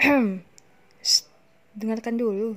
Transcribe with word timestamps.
Shh, 1.04 1.28
dengarkan 1.76 2.16
dulu. 2.16 2.56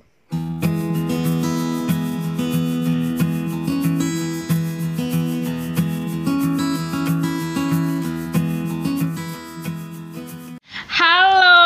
Halo, 10.88 11.60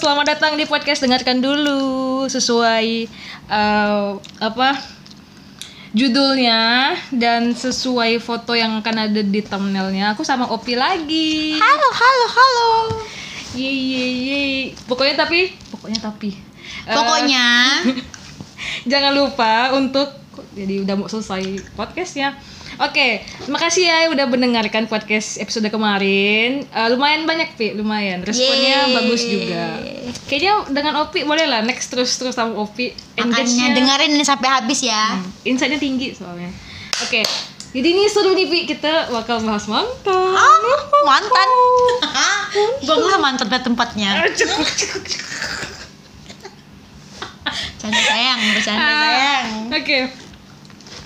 selamat 0.00 0.26
datang 0.32 0.56
di 0.56 0.64
podcast 0.64 1.04
dengarkan 1.04 1.44
dulu 1.44 2.24
sesuai 2.32 3.04
eh, 3.52 4.08
apa 4.40 4.68
judulnya 5.92 6.96
dan 7.12 7.52
sesuai 7.52 8.16
foto 8.24 8.56
yang 8.56 8.80
akan 8.80 9.12
ada 9.12 9.20
di 9.20 9.44
thumbnailnya. 9.44 10.16
Aku 10.16 10.24
sama 10.24 10.48
Opi 10.48 10.72
lagi. 10.72 11.60
Halo, 11.60 11.88
halo, 11.92 12.26
halo. 12.32 12.70
Ye 13.52 13.66
ye 13.66 14.04
ye. 14.22 14.42
Pokoknya 14.86 15.14
tapi, 15.18 15.50
pokoknya 15.68 16.00
tapi. 16.00 16.30
eh, 16.84 16.94
Pokoknya 16.94 17.46
jangan 18.90 19.12
lupa 19.12 19.74
untuk 19.74 20.08
jadi 20.52 20.82
udah 20.82 20.94
mau 20.94 21.06
selesai 21.06 21.42
podcastnya. 21.74 22.36
Oke, 22.80 23.20
terima 23.36 23.58
kasih 23.58 23.82
ya 23.84 24.08
udah 24.08 24.24
mendengarkan 24.24 24.86
podcast 24.86 25.36
episode 25.36 25.68
kemarin. 25.68 26.64
Eh, 26.64 26.88
lumayan 26.88 27.26
banyak 27.26 27.52
pi, 27.54 27.74
lumayan. 27.74 28.22
Responnya 28.22 28.86
Yeay. 28.86 28.94
bagus 28.94 29.22
juga. 29.22 29.64
Kayaknya 30.24 30.54
dengan 30.70 30.94
Opi 31.02 31.22
boleh 31.22 31.44
lah 31.44 31.60
next 31.60 31.90
terus 31.90 32.14
terus 32.14 32.32
sama 32.32 32.56
Opi. 32.56 32.94
makanya 33.18 33.74
dengerin 33.74 34.14
ini 34.14 34.24
sampai 34.24 34.48
habis 34.48 34.80
ya. 34.80 35.12
Hmm, 35.12 35.28
insight-nya 35.44 35.76
tinggi 35.76 36.14
soalnya. 36.14 36.48
Oke, 37.00 37.20
jadi 37.70 37.86
ini 37.86 38.04
seru 38.10 38.34
nih 38.34 38.50
Pi, 38.50 38.66
kita 38.66 39.14
bakal 39.14 39.38
bahas 39.46 39.70
mantan. 39.70 40.34
Ah, 40.34 40.58
mantan. 41.06 41.48
Banglah 42.88 43.18
mantan 43.22 43.46
pada 43.46 43.62
tempatnya. 43.62 44.10
Ah, 44.10 44.26
cekuk, 44.26 44.66
cekuk. 44.74 45.06
Canda 47.78 48.00
sayang, 48.02 48.38
bercanda 48.58 48.82
Ah, 48.82 48.98
sayang. 49.06 49.46
Oke. 49.70 49.98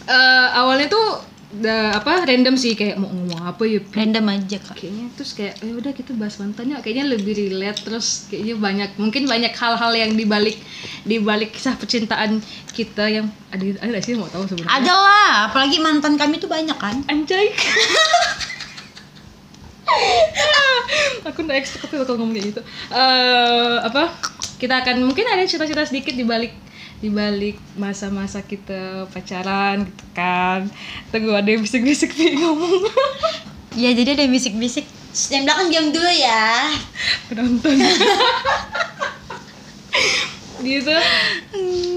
Eh, 0.05 0.47
awalnya 0.57 0.89
tuh 0.89 1.21
da- 1.57 1.95
apa 1.95 2.25
random 2.25 2.55
sih 2.55 2.73
kayak 2.73 2.97
mau 2.97 3.07
ngomong 3.07 3.43
apa 3.45 3.63
ya? 3.65 3.79
Random 3.87 4.25
aja 4.29 4.59
kak. 4.59 4.75
kayaknya 4.77 5.07
terus 5.15 5.31
kayak 5.33 5.55
ya 5.59 5.73
udah 5.73 5.93
kita 5.93 6.11
bahas 6.13 6.35
mantannya 6.37 6.79
kayaknya 6.79 7.05
lebih 7.09 7.33
relate 7.33 7.81
terus 7.81 8.27
kayaknya 8.27 8.55
banyak 8.57 8.91
mungkin 8.97 9.23
banyak 9.25 9.53
hal-hal 9.53 9.93
yang 9.93 10.13
dibalik 10.13 10.59
dibalik 11.03 11.51
kisah 11.51 11.75
percintaan 11.75 12.43
kita 12.71 13.07
yang 13.09 13.27
ada 13.49 13.63
ada 13.81 13.99
sih 13.99 14.15
mau 14.15 14.27
tahu 14.27 14.45
sebenarnya 14.45 14.75
Ada 14.75 14.93
lah, 14.93 15.31
apalagi 15.47 15.79
mantan 15.79 16.15
kami 16.15 16.37
tuh 16.37 16.49
banyak 16.49 16.75
kan. 16.75 17.07
anjay 17.07 17.53
aku 21.25 21.41
expect 21.51 21.83
tapi 21.83 21.97
bakal 21.97 22.17
ngomong 22.17 22.35
kayak 22.35 22.47
gitu 22.51 22.61
Eh, 22.91 23.77
apa 23.81 24.13
kita 24.57 24.81
akan 24.81 25.03
mungkin 25.03 25.25
ada 25.25 25.43
cerita-cerita 25.43 25.87
sedikit 25.87 26.13
di 26.13 26.23
balik 26.23 26.53
di 27.05 27.13
balik 27.13 27.61
masa-masa 27.77 28.41
kita 28.41 29.05
pacaran 29.13 29.85
gitu 29.85 30.05
kan. 30.17 30.65
Tunggu 31.13 31.37
ada 31.37 31.53
yang 31.53 31.61
bisik-bisik 31.61 32.17
Pi 32.17 32.33
ngomong. 32.41 32.81
Ya 33.75 33.91
jadi 33.91 34.15
ada 34.15 34.23
yang 34.23 34.31
bisik-bisik. 34.31 34.87
Yang 35.35 35.51
belakang 35.51 35.67
diam 35.69 35.87
dulu 35.91 36.07
ya. 36.15 36.71
penonton. 37.29 37.75
Gitu. 40.65 40.95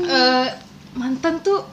Eh, 0.10 0.48
mantan 0.98 1.40
tuh 1.40 1.64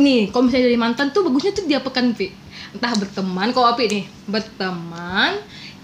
nih 0.00 0.32
kalau 0.32 0.48
misalnya 0.48 0.66
dari 0.72 0.80
mantan 0.80 1.12
tuh 1.12 1.28
bagusnya 1.28 1.52
tuh 1.54 1.68
dia 1.68 1.78
pekan 1.78 2.16
pi. 2.16 2.32
Entah 2.72 2.96
berteman 2.96 3.52
kalau 3.52 3.70
api 3.76 3.84
nih 3.86 4.04
berteman 4.26 5.38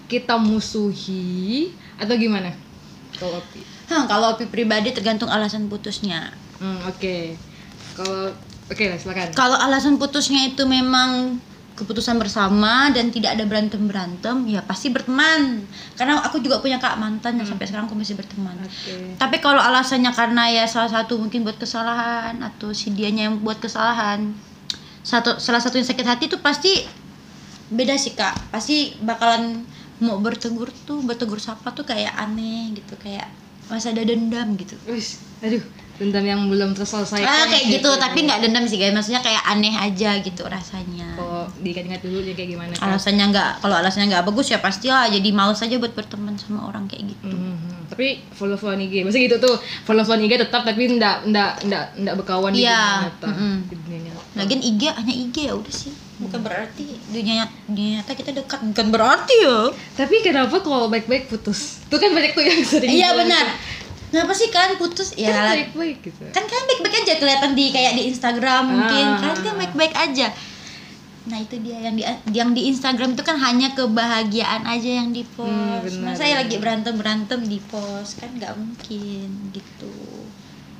kita 0.08 0.40
musuhi 0.40 1.70
atau 2.00 2.16
gimana? 2.16 2.50
Kalau 3.20 3.38
api 3.38 3.78
Hah, 3.88 4.04
kalau 4.04 4.36
Opi 4.36 4.44
pribadi 4.44 4.92
tergantung 4.92 5.32
alasan 5.32 5.64
putusnya. 5.72 6.36
Hmm, 6.60 6.78
oke 6.86 7.16
kalau 7.98 8.30
oke 8.70 8.84
silakan 9.00 9.34
Kalau 9.34 9.56
alasan 9.58 9.98
putusnya 9.98 10.54
itu 10.54 10.62
memang 10.68 11.40
keputusan 11.78 12.18
bersama 12.18 12.90
dan 12.90 13.14
tidak 13.14 13.38
ada 13.38 13.46
berantem 13.46 13.86
berantem, 13.86 14.34
ya 14.50 14.58
pasti 14.66 14.90
berteman. 14.90 15.62
Karena 15.94 16.18
aku 16.26 16.42
juga 16.42 16.58
punya 16.58 16.82
kak 16.82 16.98
mantan 16.98 17.38
yang 17.38 17.46
sampai 17.46 17.70
sekarang 17.70 17.86
aku 17.86 17.94
masih 17.94 18.18
berteman. 18.18 18.58
oke 18.58 19.14
Tapi 19.14 19.36
kalau 19.38 19.62
alasannya 19.62 20.10
karena 20.10 20.50
ya 20.50 20.64
salah 20.66 20.90
satu 20.90 21.22
mungkin 21.22 21.46
buat 21.46 21.54
kesalahan 21.54 22.42
atau 22.42 22.74
si 22.74 22.90
dianya 22.90 23.30
yang 23.30 23.38
buat 23.38 23.62
kesalahan, 23.62 24.34
satu 25.06 25.38
salah 25.38 25.62
satu 25.62 25.78
yang 25.78 25.86
sakit 25.86 26.06
hati 26.06 26.24
itu 26.26 26.42
pasti 26.42 26.82
beda 27.70 27.94
sih 27.94 28.18
kak. 28.18 28.50
Pasti 28.50 28.98
bakalan 28.98 29.62
mau 30.02 30.18
bertegur 30.18 30.74
tuh 30.82 30.98
bertegur 31.06 31.38
sapa 31.38 31.70
tuh 31.70 31.86
kayak 31.86 32.10
aneh 32.18 32.74
gitu 32.74 32.98
kayak 32.98 33.30
masa 33.70 33.94
ada 33.94 34.02
dendam 34.02 34.58
gitu. 34.58 34.74
Wis, 34.90 35.22
aduh 35.46 35.62
dendam 35.98 36.22
yang 36.22 36.40
belum 36.46 36.72
terselesaikan 36.72 37.26
Ah 37.26 37.44
kayak 37.44 37.74
gitu, 37.74 37.90
tapi 37.92 38.22
nggak 38.22 38.38
dendam 38.40 38.64
sih 38.64 38.78
guys. 38.78 38.90
Maksudnya 38.90 39.18
kayak 39.18 39.42
aneh 39.44 39.74
aja 39.74 40.18
gitu 40.18 40.42
rasanya. 40.42 41.10
kalau 41.14 41.50
diingat-ingat 41.58 42.00
dulu 42.00 42.22
dia 42.22 42.32
kayak 42.32 42.50
gimana 42.54 42.70
kan 42.72 42.88
Alasannya 42.88 43.24
nggak, 43.28 43.50
kalau 43.58 43.74
alasannya 43.74 44.06
nggak 44.08 44.24
bagus 44.24 44.46
ya 44.48 44.58
pastilah 44.58 45.10
jadi 45.10 45.28
males 45.30 45.58
aja 45.58 45.74
buat 45.74 45.92
berteman 45.92 46.38
sama 46.38 46.64
orang 46.64 46.86
kayak 46.86 47.10
gitu. 47.10 47.34
Mhm. 47.34 47.90
Tapi 47.90 48.06
follow 48.30 48.54
follow 48.54 48.76
IG, 48.76 49.02
maksudnya 49.02 49.26
gitu 49.26 49.36
tuh 49.40 49.54
follow 49.82 50.04
follow 50.04 50.20
IG 50.20 50.38
tetap 50.38 50.62
tapi 50.62 50.86
ndak 50.92 51.26
ndak 51.26 51.66
ndak 51.66 51.84
ndak 51.96 52.14
berkawan 52.14 52.52
di 52.52 52.62
Iya, 52.62 52.78
dunia 52.78 53.02
nyata. 53.02 53.26
mm-mm. 53.26 53.54
Di 53.66 53.74
dunia 53.74 54.00
nyata. 54.06 54.22
Lagian 54.38 54.60
IG 54.62 54.82
hanya 54.86 55.14
IG 55.16 55.36
ya 55.42 55.54
udah 55.56 55.74
sih. 55.74 55.92
Bukan 56.18 56.40
berarti 56.42 56.86
dunia 57.08 57.46
dunia 57.64 57.88
nyata 57.98 58.12
kita 58.12 58.30
dekat. 58.30 58.58
Bukan 58.62 58.86
berarti 58.88 59.34
ya. 59.40 59.58
Tapi 59.96 60.14
kenapa 60.20 60.56
kalau 60.60 60.86
baik-baik 60.86 61.26
putus? 61.26 61.82
Itu 61.82 61.96
kan 61.96 62.12
banyak 62.12 62.32
tuh 62.32 62.44
yang 62.44 62.62
sering. 62.62 62.90
Iya 62.92 63.16
benar. 63.16 63.46
Kenapa 64.08 64.32
sih 64.32 64.48
kan 64.48 64.72
putus? 64.74 65.12
Kan 65.12 65.20
Ya 65.20 65.52
baik-baik 65.54 65.98
gitu. 66.02 66.24
kan 66.28 66.42
kalian 66.42 66.66
baik-baik 66.66 66.96
aja 66.98 67.14
kelihatan 67.16 67.50
di 67.52 67.64
kayak 67.68 67.92
di 67.92 68.02
Instagram 68.06 68.62
mungkin 68.66 69.04
Ah. 69.06 69.18
kalian 69.20 69.40
kan 69.42 69.54
baik-baik 69.58 69.94
aja. 69.94 70.28
Nah 71.26 71.38
itu 71.38 71.60
dia 71.60 71.76
yang 71.78 71.92
di 71.92 72.02
yang 72.30 72.50
di 72.50 72.62
Instagram 72.66 73.12
itu 73.12 73.20
kan 73.20 73.36
hanya 73.36 73.68
kebahagiaan 73.70 74.64
aja 74.64 74.90
yang 74.96 75.12
di 75.12 75.28
post. 75.28 75.44
Hmm, 75.46 75.84
benar, 75.84 76.16
Masa 76.16 76.24
ya 76.24 76.36
lagi 76.36 76.56
berantem 76.56 76.94
berantem 76.94 77.40
di 77.42 77.60
post 77.62 78.16
kan 78.16 78.32
nggak 78.32 78.54
mungkin 78.54 79.28
gitu. 79.50 79.92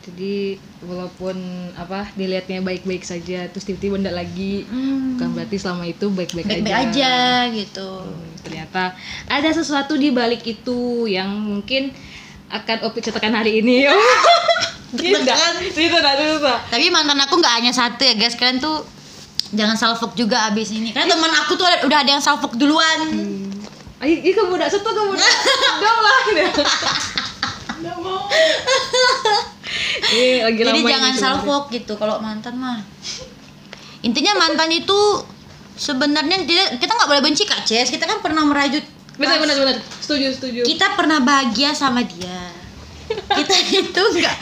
Jadi 0.00 0.56
walaupun 0.80 1.36
apa 1.74 2.08
dilihatnya 2.14 2.64
baik-baik 2.64 3.04
saja 3.04 3.44
terus 3.44 3.60
tiba-tiba 3.62 4.00
ndak 4.00 4.16
lagi 4.16 4.64
Hmm. 4.64 5.14
bukan 5.14 5.28
berarti 5.36 5.56
selama 5.58 5.84
itu 5.84 6.08
baik-baik 6.08 6.48
Baik-baik 6.48 6.72
aja. 6.72 6.88
aja 6.88 7.12
gitu. 7.52 7.90
Hmm, 8.00 8.32
ternyata 8.40 8.96
ada 9.28 9.50
sesuatu 9.52 9.94
di 9.94 10.08
balik 10.08 10.40
itu 10.42 10.80
yang 11.06 11.28
mungkin 11.28 11.92
akan 12.48 12.76
Opi 12.84 12.98
ceritakan 13.00 13.32
hari 13.34 13.60
ini. 13.60 13.84
Tidak, 14.88 15.20
tidak, 15.68 16.12
tidak. 16.16 16.58
Tapi 16.72 16.88
mantan 16.88 17.20
aku 17.20 17.36
nggak 17.36 17.54
hanya 17.60 17.72
satu 17.72 18.00
ya 18.00 18.16
guys, 18.16 18.32
kalian 18.34 18.56
tuh 18.56 18.80
jangan 19.52 19.76
salfok 19.76 20.16
juga 20.16 20.48
abis 20.48 20.72
ini. 20.72 20.96
Karena 20.96 21.12
teman 21.12 21.28
aku 21.34 21.54
tuh 21.54 21.68
ada- 21.68 21.84
udah 21.84 21.98
ada 22.00 22.10
yang 22.16 22.24
salfok 22.24 22.56
duluan. 22.56 23.00
Ayo, 23.98 24.14
ini 24.16 24.32
kamu 24.32 24.56
udah 24.56 24.64
setu 24.64 24.88
kamu 24.88 25.12
udah 25.12 25.28
udah 25.82 25.96
lah 25.98 26.18
gitu. 26.30 26.62
Mau. 27.98 28.24
Ini 30.08 30.28
lagi 30.40 30.60
Jadi 30.64 30.80
lama 30.80 30.88
jangan 30.88 31.12
salfok 31.14 31.64
gitu 31.68 31.92
kalau 32.00 32.16
mantan 32.18 32.56
mah. 32.56 32.80
Intinya 34.00 34.38
mantan 34.38 34.72
itu 34.72 34.98
sebenarnya 35.76 36.48
kita 36.74 36.90
nggak 36.90 37.08
boleh 37.10 37.22
benci 37.22 37.44
kak 37.44 37.66
Ces. 37.66 37.92
Kita 37.92 38.08
kan 38.08 38.24
pernah 38.24 38.46
merajut. 38.46 38.82
Benar 39.18 39.36
benar 39.36 39.56
benar. 39.56 39.76
Setuju 39.98 40.30
setuju. 40.32 40.60
Kita 40.62 40.94
pernah 40.94 41.18
bahagia 41.18 41.70
sama 41.72 42.00
dia. 42.02 42.54
Kita 43.08 43.54
itu 43.82 44.02
nggak 44.14 44.36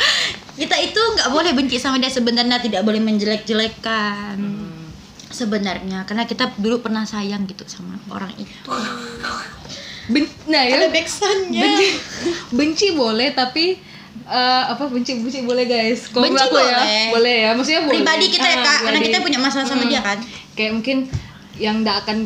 kita 0.54 0.76
itu 0.78 0.97
nggak 0.98 1.28
boleh 1.28 1.53
benci 1.53 1.76
sama 1.76 1.97
dia 1.97 2.09
sebenarnya 2.09 2.59
tidak 2.59 2.82
boleh 2.82 3.00
menjelek-jelekan. 3.00 4.37
Hmm. 4.37 4.84
Sebenarnya 5.26 6.04
karena 6.04 6.25
kita 6.25 6.54
dulu 6.54 6.78
pernah 6.78 7.03
sayang 7.03 7.44
gitu 7.44 7.64
sama 7.64 7.97
orang 8.09 8.31
itu. 8.37 8.70
Ben- 10.06 10.31
nah 10.47 10.62
ya. 10.62 10.87
backsoundnya. 10.87 11.58
Benci, 11.58 11.88
benci 12.53 12.87
boleh 12.93 13.32
tapi 13.32 13.75
eh, 14.25 14.62
apa 14.67 14.87
benci 14.87 15.19
benci 15.19 15.43
boleh 15.43 15.64
guys. 15.64 16.08
Kalau 16.08 16.25
Benci 16.25 16.40
aku 16.43 16.56
ya 16.56 16.79
boleh. 16.79 17.05
boleh 17.11 17.37
ya. 17.38 17.50
Maksudnya 17.52 17.82
boleh. 17.82 17.93
pribadi 17.96 18.26
kita 18.29 18.46
ya 18.46 18.55
Ah, 18.55 18.62
kak 18.62 18.79
karena 18.82 18.90
pribadi. 18.94 19.06
kita 19.08 19.19
punya 19.20 19.38
masalah 19.40 19.67
sama 19.67 19.82
Hmm. 19.82 19.90
dia 19.90 20.00
kan 20.00 20.19
Kayak 20.52 20.72
mungkin 20.72 20.96
yang 21.56 21.81
ndak 21.81 21.96
akan 22.02 22.19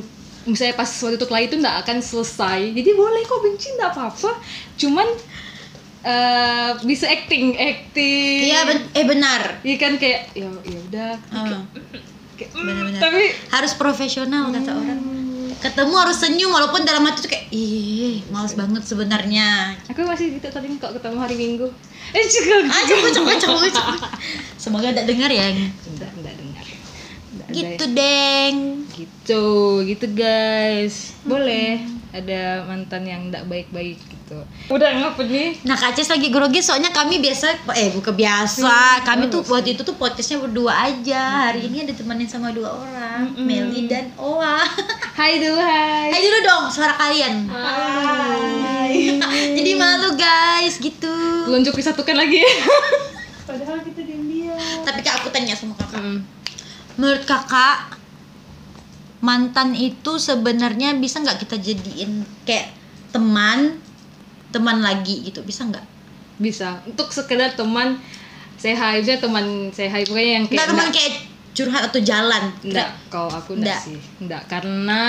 misalnya 0.50 0.74
pas 0.74 0.90
waktu 0.90 1.14
itu 1.14 1.24
kelahi 1.24 1.44
itu 1.46 1.56
ndak 1.56 1.76
akan 1.80 1.98
selesai. 2.00 2.58
Jadi 2.70 2.90
boleh 2.92 3.22
kok 3.22 3.40
benci 3.40 3.68
ndak 3.72 3.90
apa-apa. 3.90 4.30
Cuman 4.74 5.06
eh 6.00 6.70
bisa 6.80 7.06
acting, 7.06 7.52
acting. 7.54 8.40
iya 8.42 8.64
ben- 8.64 8.88
eh 8.90 9.04
benar 9.04 9.60
Iya 9.60 9.76
kan 9.76 9.92
kayak 9.94 10.32
ya 10.32 10.48
ya 10.48 10.78
udah. 10.88 11.12
Ah, 11.28 11.60
Kayak, 12.34 12.50
benar-benar 12.56 13.00
Tapi 13.00 13.22
harus 13.50 13.72
profesional 13.76 14.48
kata 14.48 14.72
orang 14.72 15.00
ketemu 15.60 15.92
harus 15.92 16.16
senyum 16.16 16.48
walaupun 16.48 16.88
dalam 16.88 17.04
hati 17.04 17.20
tuh 17.20 17.28
kayak 17.28 17.52
ih 17.52 18.24
males 18.32 18.56
banget 18.56 18.80
sebenarnya 18.80 19.76
aku 19.92 20.08
masih 20.08 20.40
gitu 20.40 20.48
tadi 20.48 20.72
kok 20.80 20.96
ketemu 20.96 21.20
hari 21.20 21.36
Minggu. 21.36 21.68
Eh 22.10 22.24
juga. 22.24 22.64
ah 22.64 22.80
coba 22.82 23.08
coba 23.12 23.30
coba 23.36 23.68
semoga 24.56 24.88
tidak 24.88 25.04
dengar 25.04 25.28
ya 25.28 25.52
Enggak, 25.52 26.10
enggak 26.16 26.34
gitu 27.50 27.84
deng. 27.92 28.56
Gitu 28.94 29.44
gitu 29.86 30.06
guys. 30.14 31.14
Boleh. 31.26 31.82
Ada 32.10 32.66
mantan 32.66 33.06
yang 33.06 33.30
tidak 33.30 33.46
baik-baik 33.46 33.98
gitu. 33.98 34.20
Gitu 34.30 34.46
udah 34.70 34.90
ngapa 35.02 35.26
nih 35.26 35.58
Nah 35.66 35.74
Kak 35.74 35.98
Cis 35.98 36.06
lagi 36.06 36.30
grogi 36.30 36.62
soalnya 36.62 36.94
kami 36.94 37.18
biasa 37.18 37.66
eh 37.74 37.90
bukan 37.90 38.14
biasa. 38.14 39.02
Kami 39.02 39.26
tuh 39.26 39.42
waktu 39.50 39.74
itu 39.74 39.82
tuh 39.82 39.98
podcastnya 39.98 40.38
berdua 40.38 40.86
aja. 40.86 41.50
Hari 41.50 41.66
ini 41.66 41.82
ada 41.82 41.90
temenin 41.90 42.30
sama 42.30 42.54
dua 42.54 42.70
orang 42.78 43.34
Mm-mm. 43.34 43.42
Meli 43.42 43.90
dan 43.90 44.14
Oa. 44.14 44.62
Hai 45.18 45.42
dulu 45.42 45.58
hai. 45.58 46.14
Hai 46.14 46.20
dulu 46.22 46.38
dong 46.46 46.64
suara 46.70 46.94
kalian. 46.94 47.50
Jadi 49.58 49.70
malu 49.74 50.14
guys 50.14 50.78
gitu. 50.78 51.10
Telunjuk 51.50 51.74
disatukan 51.74 52.14
lagi. 52.14 52.46
Padahal 53.50 53.82
kita 53.82 54.06
diam-diam. 54.06 54.54
tapi 54.86 55.02
kak 55.02 55.26
aku 55.26 55.34
tanya 55.34 55.58
sama. 55.58 55.69
Menurut 57.00 57.24
kakak 57.24 57.96
mantan 59.24 59.72
itu 59.72 60.20
sebenarnya 60.20 60.92
bisa 61.00 61.24
nggak 61.24 61.40
kita 61.40 61.56
jadiin 61.56 62.24
kayak 62.44 62.72
teman 63.08 63.80
teman 64.52 64.84
lagi 64.84 65.24
gitu 65.24 65.40
bisa 65.40 65.64
nggak? 65.64 65.86
Bisa. 66.36 66.84
Untuk 66.84 67.08
sekedar 67.12 67.56
teman 67.56 67.96
hai 68.60 69.00
misalnya 69.00 69.24
teman 69.24 69.46
hai 69.72 70.04
pokoknya 70.04 70.32
yang 70.36 70.44
nggak 70.44 70.52
kayak 70.52 70.68
teman 70.68 70.88
kayak 70.92 71.14
curhat 71.56 71.82
atau 71.88 72.00
jalan 72.04 72.44
enggak 72.60 72.88
kalau 73.08 73.32
aku 73.32 73.56
enggak 73.56 73.80
Nggak. 73.80 73.80
sih. 73.88 73.98
Enggak 74.20 74.42
karena 74.52 75.02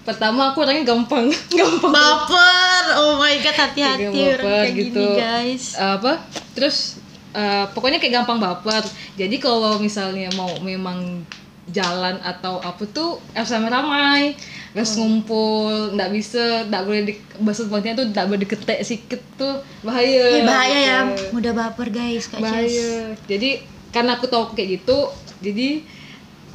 pertama 0.00 0.52
aku 0.52 0.64
orangnya 0.64 0.88
gampang. 0.88 1.28
Gampang. 1.60 1.92
Baper. 1.92 2.84
Oh 2.96 3.20
my 3.20 3.36
god 3.44 3.56
hati-hati 3.68 4.08
orang 4.08 4.64
kayak 4.64 4.72
gitu. 4.72 4.96
gini 4.96 5.20
guys 5.20 5.76
apa? 5.76 6.24
Terus 6.56 6.96
eh, 7.32 7.64
pokoknya 7.70 7.98
kayak 7.98 8.22
gampang 8.22 8.38
baper. 8.38 8.82
Jadi 9.14 9.36
kalau 9.36 9.76
misalnya 9.76 10.30
mau 10.34 10.50
memang 10.58 11.22
jalan 11.70 12.18
atau 12.20 12.58
apa 12.58 12.82
tuh 12.84 13.22
harus 13.30 13.46
ramai-ramai 13.46 14.34
harus 14.74 14.90
Oh. 14.94 15.06
ngumpul 15.06 15.94
nggak 15.94 16.10
bisa 16.10 16.66
nggak 16.66 16.82
boleh 16.82 17.02
di 17.06 17.14
bahasa 17.38 17.62
Pontianak 17.66 17.94
tuh 17.94 18.06
nggak 18.10 18.26
boleh 18.26 18.40
diketek 18.42 18.80
sikit 18.82 19.20
tuh. 19.34 19.62
Bahaya. 19.82 20.24
Eh, 20.34 20.42
bahaya 20.42 20.78
ya. 20.78 20.98
Gitu. 21.10 21.30
mudah 21.30 21.52
baper 21.54 21.88
guys 21.88 22.26
kak 22.26 22.42
bahaya. 22.42 23.14
Jadi 23.26 23.62
karena 23.90 24.18
aku 24.18 24.26
tahu 24.26 24.50
kayak 24.50 24.82
gitu 24.82 25.10
jadi 25.38 25.82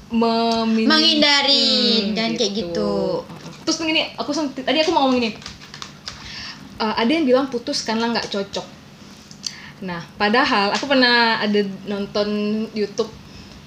memin- 0.07 0.87
Menghindari, 0.87 2.11
dan 2.11 2.35
kayak 2.35 2.53
gitu. 2.53 3.23
terus 3.63 3.81
begini 3.81 4.13
aku 4.13 4.29
tadi 4.61 4.77
aku 4.79 4.91
mau 4.91 5.07
ngomong 5.07 5.17
gini. 5.17 5.31
Eh, 6.75 6.95
ada 6.95 7.07
yang 7.07 7.23
bilang 7.23 7.47
putus 7.47 7.81
karena 7.81 8.11
nggak 8.11 8.27
cocok 8.29 8.67
nah 9.83 9.99
padahal 10.15 10.71
aku 10.71 10.85
pernah 10.87 11.39
ada 11.43 11.61
nonton 11.89 12.27
YouTube. 12.71 13.11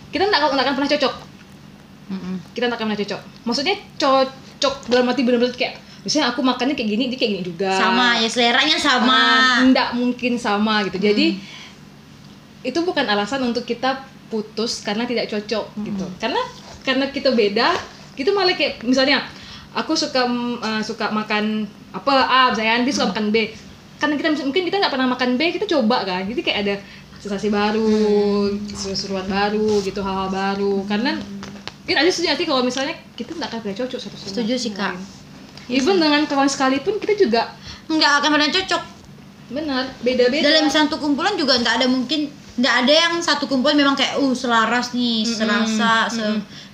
Kita 0.09 0.25
nggak 0.25 0.41
akan 0.41 0.75
pernah 0.77 0.91
cocok. 0.91 1.15
Mm-mm. 2.09 2.41
kita 2.57 2.73
nggak 2.73 2.81
akan 2.81 2.89
pernah 2.89 3.01
cocok. 3.05 3.21
Maksudnya 3.45 3.77
cocok 4.01 4.75
dalam 4.89 5.13
arti 5.13 5.21
benar-benar 5.29 5.53
kayak 5.53 5.77
misalnya 6.09 6.33
aku 6.33 6.41
makannya 6.41 6.73
kayak 6.73 6.89
gini 6.89 7.05
dia 7.13 7.19
kayak 7.21 7.33
gini 7.37 7.45
juga. 7.45 7.71
Sama 7.77 8.17
ya 8.17 8.29
seleranya 8.33 8.79
sama. 8.81 9.21
Ah, 9.21 9.61
nggak 9.69 9.89
mungkin 9.93 10.41
sama 10.41 10.89
gitu. 10.89 10.97
Jadi 10.97 11.37
itu 12.65 12.79
bukan 12.81 13.05
alasan 13.05 13.45
untuk 13.45 13.69
kita 13.69 14.09
putus 14.33 14.81
karena 14.81 15.05
tidak 15.05 15.29
cocok 15.29 15.65
gitu. 15.85 16.07
Karena 16.17 16.41
karena 16.89 17.13
kita 17.13 17.37
beda 17.37 17.77
gitu 18.17 18.33
malah 18.33 18.57
kayak 18.57 18.81
misalnya 18.83 19.23
aku 19.77 19.93
suka 19.95 20.25
mm, 20.25 20.65
uh, 20.65 20.83
suka 20.83 21.13
makan 21.13 21.69
apa 21.93 22.13
A 22.27 22.41
misalnya 22.51 22.83
dia 22.83 22.95
suka 22.97 23.13
makan 23.13 23.29
B 23.31 23.53
karena 23.99 24.15
kita 24.15 24.29
mungkin 24.47 24.63
kita 24.71 24.77
nggak 24.79 24.93
pernah 24.95 25.09
makan 25.11 25.31
B 25.35 25.41
kita 25.55 25.67
coba 25.67 26.07
kan. 26.07 26.23
Jadi 26.27 26.41
kayak 26.41 26.59
ada 26.65 26.75
sensasi 27.19 27.51
baru 27.51 27.91
seru-seruan 28.71 29.27
baru 29.27 29.83
gitu 29.83 30.01
hal-hal 30.07 30.31
baru. 30.31 30.87
Karena 30.87 31.19
kita 31.83 31.99
aja 31.99 32.11
setuju 32.15 32.29
nanti 32.33 32.45
kalau 32.47 32.63
misalnya 32.63 32.95
kita 33.19 33.35
nggak 33.35 33.49
akan 33.51 33.59
pernah 33.65 33.77
cocok 33.83 33.99
satu 33.99 34.17
sama 34.17 34.29
Setuju 34.31 34.55
sih, 34.55 34.73
Kak. 34.73 34.95
lain. 34.95 35.77
even 35.77 36.01
dengan 36.01 36.25
kawan 36.25 36.49
sekalipun 36.49 36.97
kita 36.97 37.15
juga 37.29 37.53
nggak 37.91 38.13
akan 38.23 38.29
pernah 38.39 38.51
cocok. 38.55 38.83
Benar 39.49 39.85
beda-beda. 40.01 40.45
Dalam 40.47 40.67
satu 40.71 40.97
kumpulan 40.97 41.35
juga 41.35 41.59
nggak 41.59 41.75
ada 41.83 41.87
mungkin 41.91 42.31
nggak 42.59 42.75
ada 42.85 42.93
yang 42.93 43.15
satu 43.23 43.47
kumpulan 43.47 43.77
memang 43.79 43.95
kayak 43.95 44.19
uh 44.19 44.35
selaras 44.35 44.95
nih 44.95 45.27
serasa 45.27 46.11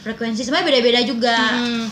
frekuensi 0.04 0.44
sebenarnya 0.44 0.66
beda-beda 0.68 1.00
juga. 1.02 1.38
Hmm, 1.56 1.86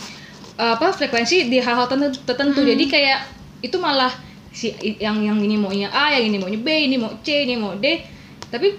apa 0.61 0.93
frekuensi 0.93 1.49
di 1.49 1.59
hal-hal 1.59 1.89
tertentu, 1.89 2.21
tertentu. 2.29 2.61
Hmm. 2.61 2.69
jadi 2.77 2.85
kayak 2.87 3.21
itu 3.63 3.77
malah 3.81 4.13
si 4.53 4.69
yang 4.99 5.17
yang 5.19 5.37
ini 5.37 5.57
maunya 5.57 5.89
A 5.89 6.13
yang 6.13 6.29
ini 6.29 6.37
maunya 6.37 6.57
B 6.57 6.69
ini 6.69 6.97
mau 6.97 7.09
C 7.19 7.43
ini 7.43 7.57
mau 7.57 7.73
D 7.75 8.05
tapi 8.47 8.77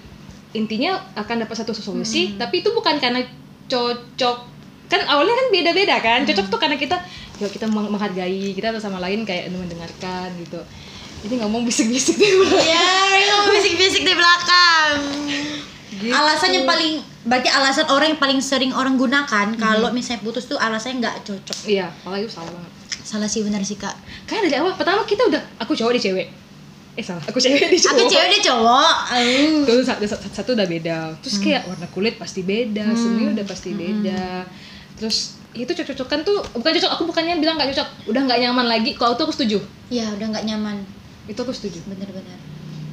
intinya 0.52 0.94
akan 1.14 1.42
dapat 1.42 1.56
satu 1.56 1.74
solusi 1.74 2.30
Hmm. 2.30 2.38
tapi 2.38 2.62
itu 2.62 2.70
bukan 2.70 2.96
karena 2.96 3.20
cocok 3.66 4.36
kan 4.86 5.00
awalnya 5.04 5.34
kan 5.34 5.46
beda-beda 5.50 5.96
kan 5.98 6.22
Hmm. 6.22 6.28
cocok 6.28 6.46
tuh 6.48 6.58
karena 6.58 6.76
kita 6.76 6.94
ya 7.34 7.48
kita 7.48 7.66
meng- 7.66 7.88
menghargai 7.88 8.54
kita 8.54 8.70
sama 8.78 8.98
lain 8.98 9.22
kayak 9.22 9.50
mendengarkan 9.50 10.30
gitu 10.38 10.62
jadi 11.20 11.40
ngomong 11.40 11.64
bisik-bisik 11.64 12.14
di 12.14 12.28
belakang. 12.30 12.62
ya 12.64 12.86
itu 13.16 13.34
bisik-bisik 13.50 14.02
di 14.02 14.14
belakang 14.14 14.94
Gitu. 15.94 16.10
alasan 16.10 16.50
yang 16.52 16.66
paling 16.66 16.98
berarti 17.24 17.48
alasan 17.48 17.86
orang 17.88 18.12
yang 18.12 18.20
paling 18.20 18.38
sering 18.38 18.70
orang 18.70 18.94
gunakan 18.94 19.56
kalau 19.56 19.88
misalnya 19.88 20.20
putus 20.20 20.44
tuh 20.44 20.54
alasannya 20.54 21.00
nggak 21.00 21.16
cocok 21.24 21.58
iya 21.64 21.86
apalagi 21.88 22.26
itu 22.26 22.34
salah 22.34 22.50
banget 22.50 22.70
salah 23.02 23.26
sih 23.26 23.42
benar 23.42 23.64
sih 23.66 23.74
kak 23.74 23.96
kayak 24.30 24.46
dari 24.46 24.62
awal 24.62 24.78
pertama 24.78 25.02
kita 25.02 25.26
udah 25.26 25.42
aku 25.58 25.74
cowok 25.74 25.98
di 25.98 26.02
cewek 26.04 26.28
eh 26.94 27.02
salah 27.02 27.22
aku 27.26 27.42
cewek 27.42 27.74
di 27.74 27.78
cowok 27.78 27.98
aku 27.98 28.06
cewek 28.06 28.28
dia 28.30 28.42
cowok. 28.54 28.94
Terus 29.66 29.84
satu, 29.90 30.04
satu, 30.06 30.26
satu 30.30 30.50
udah 30.54 30.66
beda. 30.70 31.10
Terus 31.18 31.42
kayak 31.42 31.66
warna 31.66 31.90
kulit 31.90 32.14
pasti 32.22 32.46
beda, 32.46 32.86
semuanya 32.94 33.42
udah 33.42 33.46
pasti 33.50 33.74
beda. 33.74 34.46
Terus 34.94 35.42
itu 35.54 35.70
cocok-cocokan 35.70 36.22
tuh 36.22 36.38
bukan 36.54 36.70
cocok, 36.78 36.90
aku 36.94 37.02
bukannya 37.10 37.38
bilang 37.42 37.58
nggak 37.58 37.74
cocok, 37.74 38.14
udah 38.14 38.20
nggak 38.30 38.38
nyaman 38.46 38.66
lagi. 38.70 38.94
Kalau 38.94 39.18
itu 39.18 39.22
aku 39.26 39.34
setuju, 39.34 39.58
ya 39.90 40.06
udah 40.14 40.26
nggak 40.34 40.46
nyaman 40.46 40.86
itu 41.26 41.38
aku 41.38 41.50
setuju. 41.50 41.82
bener-bener 41.90 42.38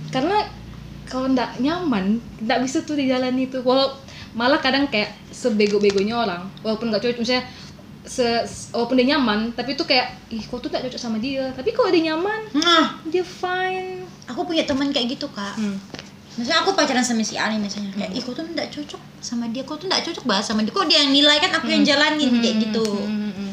Karena 0.09 0.49
kalau 1.05 1.29
nggak 1.29 1.61
nyaman, 1.61 2.17
nggak 2.41 2.59
bisa 2.65 2.81
tuh 2.81 2.97
di 2.97 3.05
jalan 3.05 3.37
itu. 3.37 3.61
Walau 3.61 4.01
malah 4.33 4.57
kadang 4.57 4.89
kayak 4.89 5.13
sebego-begonya 5.29 6.15
orang, 6.25 6.49
walaupun 6.65 6.89
nggak 6.89 7.05
cocok, 7.05 7.21
misalnya 7.21 7.45
se, 8.05 8.25
walaupun 8.73 8.97
dia 8.97 9.17
nyaman, 9.17 9.53
tapi 9.53 9.77
tuh 9.77 9.85
kayak 9.85 10.13
ih 10.33 10.41
kok 10.41 10.59
tuh 10.61 10.69
nggak 10.73 10.89
cocok 10.89 11.01
sama 11.01 11.17
dia. 11.21 11.53
Tapi 11.53 11.69
kalau 11.73 11.89
dia 11.93 12.13
nyaman, 12.13 12.39
nah. 12.57 12.97
dia 13.05 13.21
fine. 13.21 14.05
aku 14.25 14.47
punya 14.47 14.63
teman 14.63 14.89
kayak 14.95 15.17
gitu 15.17 15.27
kak. 15.29 15.59
Hmm. 15.59 15.75
Misalnya 16.39 16.63
aku 16.63 16.71
pacaran 16.71 17.03
sama 17.03 17.21
si 17.27 17.35
A 17.35 17.51
nih 17.51 17.59
misalnya. 17.59 17.91
Kayak, 17.91 18.11
ih 18.15 18.21
kok 18.23 18.33
tuh 18.39 18.43
nggak 18.47 18.69
cocok 18.71 19.01
sama 19.19 19.45
dia, 19.51 19.61
kok 19.67 19.75
tuh 19.83 19.87
nggak 19.91 20.03
cocok 20.07 20.23
banget 20.23 20.45
sama 20.47 20.59
dia, 20.63 20.71
kok 20.71 20.87
dia 20.87 20.99
yang 21.03 21.11
nilai 21.11 21.37
kan 21.43 21.51
aku 21.59 21.67
yang 21.67 21.83
jalanin 21.83 22.31
kayak 22.39 22.55
gitu. 22.63 22.87
Hmm, 22.87 23.19
hmm, 23.27 23.33
hmm. 23.35 23.51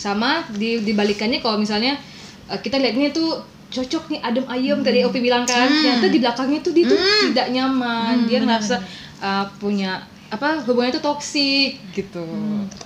sama 0.00 0.30
di 0.56 0.80
dibalikannya 0.80 1.44
kalau 1.44 1.60
misalnya 1.60 2.00
eh, 2.48 2.58
kita 2.58 2.80
lihatnya 2.80 3.12
tuh 3.12 3.44
cocok 3.74 4.06
nih 4.14 4.20
adem 4.22 4.46
ayem 4.48 4.78
tadi 4.80 5.04
Opi 5.04 5.20
bilang 5.20 5.44
kan. 5.44 5.68
Ternyata 5.68 6.06
di 6.08 6.18
belakangnya 6.18 6.60
tuh 6.64 6.72
dia 6.72 6.84
tuh 6.88 6.98
tidak 7.30 7.46
nyaman. 7.52 8.24
Dia 8.24 8.38
ngerasa 8.40 8.76
eh, 9.20 9.44
punya 9.60 10.13
apa 10.34 10.62
hubungannya 10.66 10.98
tuh 10.98 11.04
toksik 11.04 11.78
gitu 11.94 12.26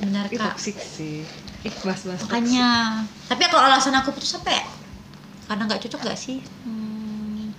Benar 0.04 0.28
itu 0.28 0.36
kak. 0.36 0.54
toksik 0.54 0.76
sih 0.76 1.24
ih 1.58 1.74
bahas 1.82 2.06
bahas 2.06 2.20
Makanya, 2.22 3.02
tapi 3.26 3.42
kalau 3.50 3.66
alasan 3.66 3.90
aku 3.98 4.14
putus 4.14 4.30
apa 4.38 4.46
ya? 4.54 4.64
Karena 5.50 5.66
nggak 5.66 5.80
cocok 5.82 6.00
gak 6.06 6.14
sih? 6.14 6.38
Hmm. 6.62 7.50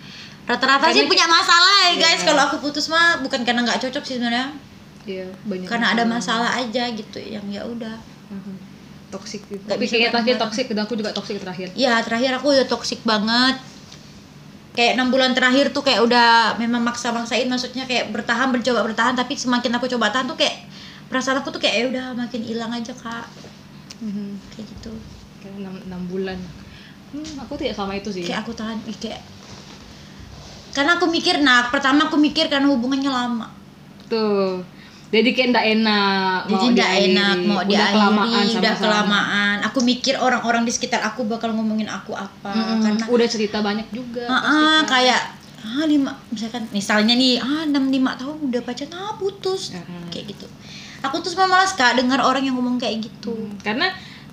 Rata-rata 0.48 0.88
sih 0.90 1.04
punya 1.04 1.28
masalah 1.28 1.92
ya 1.92 2.00
guys. 2.00 2.24
Iya. 2.24 2.32
Kalau 2.32 2.42
aku 2.48 2.58
putus 2.64 2.88
mah 2.88 3.20
bukan 3.20 3.44
karena 3.44 3.68
nggak 3.68 3.84
cocok 3.84 4.04
sih 4.08 4.16
sebenarnya, 4.16 4.56
iya 5.04 5.28
banyak 5.44 5.68
karena 5.68 5.92
ada 5.92 6.04
masalah 6.08 6.56
aja 6.56 6.88
gitu 6.96 7.20
yang 7.20 7.44
ya 7.52 7.68
udah. 7.68 7.98
Mhm. 8.32 8.56
toksik 9.10 9.42
gitu. 9.50 9.58
Nggak 9.66 9.74
tapi 9.74 9.86
kayaknya 9.90 10.10
terakhir 10.14 10.36
toksik 10.38 10.66
dan 10.70 10.86
aku 10.86 10.94
juga 10.94 11.10
toksik 11.10 11.42
terakhir 11.42 11.68
Ya 11.74 11.98
terakhir 12.06 12.30
aku 12.38 12.54
udah 12.54 12.68
toksik 12.70 13.02
banget. 13.02 13.58
Kayak 14.80 14.96
enam 14.96 15.12
bulan 15.12 15.36
terakhir 15.36 15.76
tuh 15.76 15.84
kayak 15.84 16.08
udah 16.08 16.56
memang 16.56 16.80
maksa-maksain, 16.80 17.52
maksudnya 17.52 17.84
kayak 17.84 18.16
bertahan, 18.16 18.48
mencoba 18.48 18.80
bertahan, 18.88 19.12
tapi 19.12 19.36
semakin 19.36 19.76
aku 19.76 19.92
coba 19.92 20.08
tahan 20.08 20.32
tuh 20.32 20.40
kayak 20.40 20.56
perasaan 21.12 21.44
aku 21.44 21.52
tuh 21.52 21.60
kayak 21.60 21.76
ya 21.76 21.84
udah 21.92 22.06
makin 22.16 22.40
hilang 22.48 22.72
aja 22.72 22.96
kak, 22.96 23.28
Mhm. 24.00 24.40
kayak 24.56 24.72
gitu. 24.72 24.96
kayak 25.44 25.60
enam 25.60 25.76
enam 25.84 26.02
bulan. 26.08 26.40
Hmm, 27.12 27.44
aku 27.44 27.60
tidak 27.60 27.76
sama 27.76 27.92
itu 28.00 28.08
sih. 28.08 28.24
Kayak 28.24 28.48
aku 28.48 28.56
tahan 28.56 28.80
ih, 28.88 28.96
kayak 28.96 29.20
karena 30.72 30.96
aku 30.96 31.12
mikir 31.12 31.44
nah 31.44 31.68
pertama 31.68 32.08
aku 32.08 32.16
mikir 32.16 32.48
karena 32.48 32.72
hubungannya 32.72 33.12
lama. 33.12 33.52
Tuh 34.08 34.64
jadi 35.10 35.30
kayak 35.34 35.48
ndak 35.54 35.66
enak 35.66 36.40
jadi 36.46 36.66
nggak 36.70 36.92
diakhiri. 36.94 37.10
enak 37.14 37.38
mau 37.50 37.58
udah 37.58 37.66
diakhiri 37.66 37.94
kelamaan 37.98 38.28
udah 38.30 38.46
sama-sama. 38.54 38.82
kelamaan 38.86 39.58
aku 39.66 39.80
mikir 39.82 40.14
orang-orang 40.22 40.64
di 40.66 40.72
sekitar 40.72 41.02
aku 41.02 41.26
bakal 41.26 41.50
ngomongin 41.54 41.90
aku 41.90 42.14
apa 42.14 42.54
Mm-mm. 42.54 42.80
karena 42.86 43.04
udah 43.10 43.28
cerita 43.28 43.58
banyak 43.66 43.90
juga 43.90 44.30
ah, 44.30 44.38
ah, 44.38 44.46
kan. 44.86 44.86
kayak 44.86 45.22
ah 45.60 45.86
lima 45.86 46.14
misalkan 46.30 46.64
misalnya 46.72 47.14
nih 47.18 47.42
ah 47.42 47.66
enam 47.66 47.90
lima 47.90 48.16
tahun 48.16 48.38
udah 48.48 48.62
pacaran 48.62 48.94
ah 48.96 49.14
putus 49.18 49.74
Mm-mm. 49.74 50.14
kayak 50.14 50.32
gitu 50.32 50.46
aku 51.02 51.16
tuh 51.24 51.32
malas 51.36 51.74
kak 51.74 51.96
dengar 51.98 52.20
orang 52.22 52.44
yang 52.46 52.56
ngomong 52.60 52.78
kayak 52.78 53.02
gitu 53.04 53.32
Hmm, 53.32 53.56
karena 53.64 53.88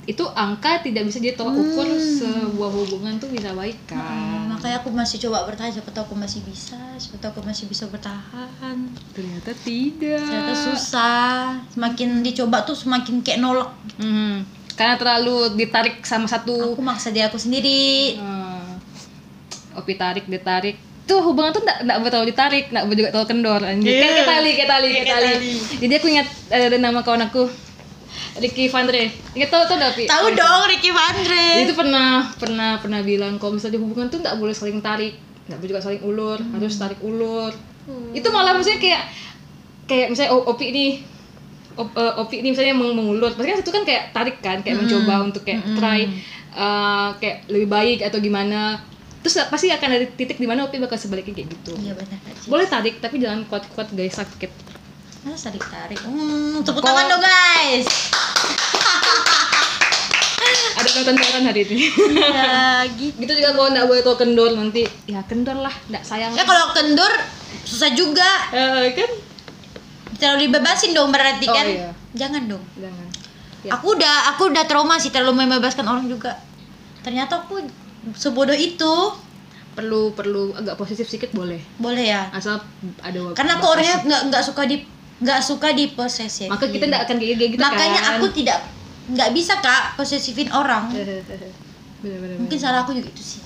itu 0.06 0.22
angka 0.32 0.80
tidak 0.80 1.02
bisa 1.04 1.18
dia 1.18 1.34
tolak 1.34 1.52
ukur 1.52 1.82
sebuah 1.90 2.70
hubungan 2.72 3.18
tuh 3.18 3.26
bisa 3.26 3.50
baik 3.50 3.74
Hmm, 3.86 3.98
kan? 3.98 4.46
makanya 4.48 4.78
aku 4.78 4.88
masih 4.88 5.18
coba 5.20 5.42
bertahan. 5.44 5.68
Siapa 5.68 5.90
tahu 5.90 6.04
aku 6.04 6.16
masih 6.16 6.40
bisa 6.42 6.78
siapa 6.96 7.18
tahu 7.18 7.30
aku 7.32 7.42
masih 7.44 7.66
bisa 7.66 7.84
bertahan. 7.86 8.76
Ternyata 9.10 9.50
tidak. 9.58 10.22
Ternyata 10.22 10.54
susah. 10.54 11.58
Semakin 11.68 12.22
dicoba 12.22 12.62
tuh 12.62 12.72
semakin 12.72 13.18
kayak 13.20 13.38
nolak. 13.38 13.74
Hmm, 13.96 14.46
karena 14.72 14.94
terlalu 14.94 15.36
ditarik 15.54 15.98
sama 16.00 16.24
satu. 16.24 16.54
Aku 16.72 16.80
maksa 16.80 17.10
diri 17.10 17.22
aku 17.22 17.36
sendiri. 17.36 18.14
Hmm, 18.14 18.78
Opi 19.74 19.92
tarik 19.94 20.24
dia 20.24 20.38
tarik 20.38 20.78
tuh 21.02 21.18
hubungan 21.20 21.50
tuh 21.50 21.62
nggak 21.62 21.78
nggak 21.82 22.08
terlalu 22.08 22.30
ditarik. 22.30 22.64
Nggak 22.68 22.84
juga 22.92 23.10
terlalu 23.10 23.28
kendor. 23.28 23.60
Anjir. 23.60 23.90
Iya. 23.90 23.98
kan 24.00 24.10
kayak 24.12 24.28
tali 24.28 24.50
kayak 24.52 24.70
tali 24.70 24.86
Kayak 24.88 25.06
tali. 25.08 25.26
tali. 25.28 25.50
jadi 25.76 25.92
aku 25.96 26.06
ingat 26.08 26.28
ada 26.48 26.76
nama 26.76 27.00
kawan 27.00 27.22
aku 27.24 27.42
Ricky 28.36 28.68
Vandre. 28.68 29.08
Ingat 29.32 29.48
tau 29.48 29.64
tau 29.66 29.92
Pi? 29.92 30.04
Tahu 30.04 30.26
dong 30.32 30.62
Ricky 30.66 30.88
Dia 30.88 30.96
Vandre. 30.96 31.46
itu 31.62 31.72
pernah 31.72 32.08
pernah 32.32 32.70
pernah 32.76 33.00
bilang 33.00 33.36
kalau 33.36 33.54
misalnya 33.54 33.78
hubungan 33.78 34.06
tuh 34.06 34.20
nggak 34.20 34.36
boleh 34.36 34.52
saling 34.52 34.78
tarik. 34.78 35.16
Nggak 35.46 35.58
boleh 35.58 35.70
juga 35.70 35.82
saling 35.82 36.02
ulur. 36.02 36.38
Harus 36.52 36.74
tarik 36.76 37.00
ulur. 37.00 37.52
Itu 38.12 38.28
malah 38.28 38.52
maksudnya 38.52 38.78
kayak 38.78 39.02
kayak 39.84 40.06
misalnya 40.10 40.32
O- 40.32 40.46
opi 40.46 40.64
ini 40.68 40.86
op, 41.74 41.92
eh, 41.92 42.14
opi 42.16 42.40
ini 42.40 42.50
misalnya 42.50 42.74
meng- 42.74 42.92
mengulur. 42.92 43.30
Pasti 43.30 43.48
kan 43.48 43.58
itu 43.58 43.72
kan 43.72 43.82
kayak 43.82 44.02
tarik 44.10 44.36
kan 44.40 44.58
kayak 44.60 44.76
mencoba 44.78 45.14
untuk 45.22 45.42
kayak 45.42 45.62
try 45.74 46.02
eh, 46.52 47.08
kayak 47.16 47.36
lebih 47.46 47.68
baik 47.68 47.98
atau 48.02 48.18
gimana. 48.18 48.80
Terus 49.20 49.42
pasti 49.46 49.66
akan 49.68 49.90
ada 49.90 50.06
titik 50.08 50.36
di 50.36 50.46
mana 50.46 50.62
opi 50.62 50.78
bakal 50.78 50.94
sebaliknya 50.94 51.34
kayak 51.34 51.48
gitu. 51.50 51.72
Iya 51.76 51.94
benar 51.94 52.18
boleh 52.46 52.62
tarik 52.64 53.02
tapi 53.02 53.18
jangan 53.18 53.42
kuat-kuat 53.44 53.90
guys 53.90 54.14
sakit 54.14 54.50
Masa 55.26 55.50
tarik 55.50 55.66
tarik. 55.66 55.98
Hmm, 56.00 56.62
tepuk 56.62 56.78
tangan 56.80 57.04
dong 57.08 57.18
guys. 57.18 57.86
ada 60.76 60.90
ketentuan 60.92 61.42
hari 61.42 61.64
ini 61.64 61.88
ya 62.12 62.84
gitu. 63.00 63.16
gitu 63.18 63.32
juga 63.34 63.50
kalau 63.50 63.72
nggak 63.72 63.86
boleh 63.88 64.02
tau 64.04 64.14
kendor 64.14 64.52
nanti 64.52 64.84
ya 65.08 65.24
kendor 65.24 65.56
lah 65.56 65.72
nggak 65.88 66.04
sayang 66.04 66.30
Ya 66.36 66.44
kalau 66.44 66.70
kendur 66.70 67.08
susah 67.64 67.90
juga. 67.90 68.28
Eh, 68.52 68.92
kan 68.92 69.10
Terlalu 70.16 70.46
dibebasin 70.46 70.92
dong 70.92 71.10
berarti 71.10 71.44
Oh, 71.44 71.52
kan. 71.52 71.66
iya. 71.66 71.90
Jangan 72.14 72.46
dong. 72.46 72.62
jangan 72.74 73.06
Ya. 73.60 73.70
Aku 73.74 73.98
udah 73.98 74.30
aku 74.30 74.48
udah 74.48 74.62
trauma 74.64 74.94
sih 74.94 75.10
terlalu 75.10 75.42
membebaskan 75.42 75.82
orang 75.82 76.06
juga. 76.06 76.38
Ternyata 77.02 77.42
aku 77.42 77.58
sebodoh 78.14 78.54
itu. 78.54 78.94
perlu 79.76 80.08
perlu 80.16 80.56
agak 80.56 80.72
positif 80.72 81.04
sedikit 81.04 81.36
boleh 81.36 81.60
Boleh 81.76 82.08
ya. 82.08 82.32
asal 82.32 82.56
ada 82.96 83.20
Karena 83.36 83.60
aku 83.60 83.66
orangnya 83.68 84.00
nggak 84.00 84.22
nggak 84.30 84.42
suka 84.42 84.64
di 84.64 84.80
nggak 85.16 85.40
suka 85.40 85.72
di 85.72 85.96
posesif. 85.96 86.48
maka 86.52 86.68
kita 86.68 86.84
tidak 86.84 87.08
akan 87.08 87.16
kayak 87.16 87.50
gitu 87.56 87.62
Makanya 87.62 88.00
kan 88.04 88.12
aku 88.20 88.26
tidak 88.36 88.58
nggak 89.06 89.30
bisa 89.32 89.54
kak 89.62 89.96
posesifin 89.96 90.50
orang. 90.52 90.90
bener-bener 92.02 92.36
Mungkin 92.36 92.58
salah 92.60 92.84
aku 92.84 92.92
juga 92.92 93.08
itu 93.08 93.22
sih. 93.24 93.40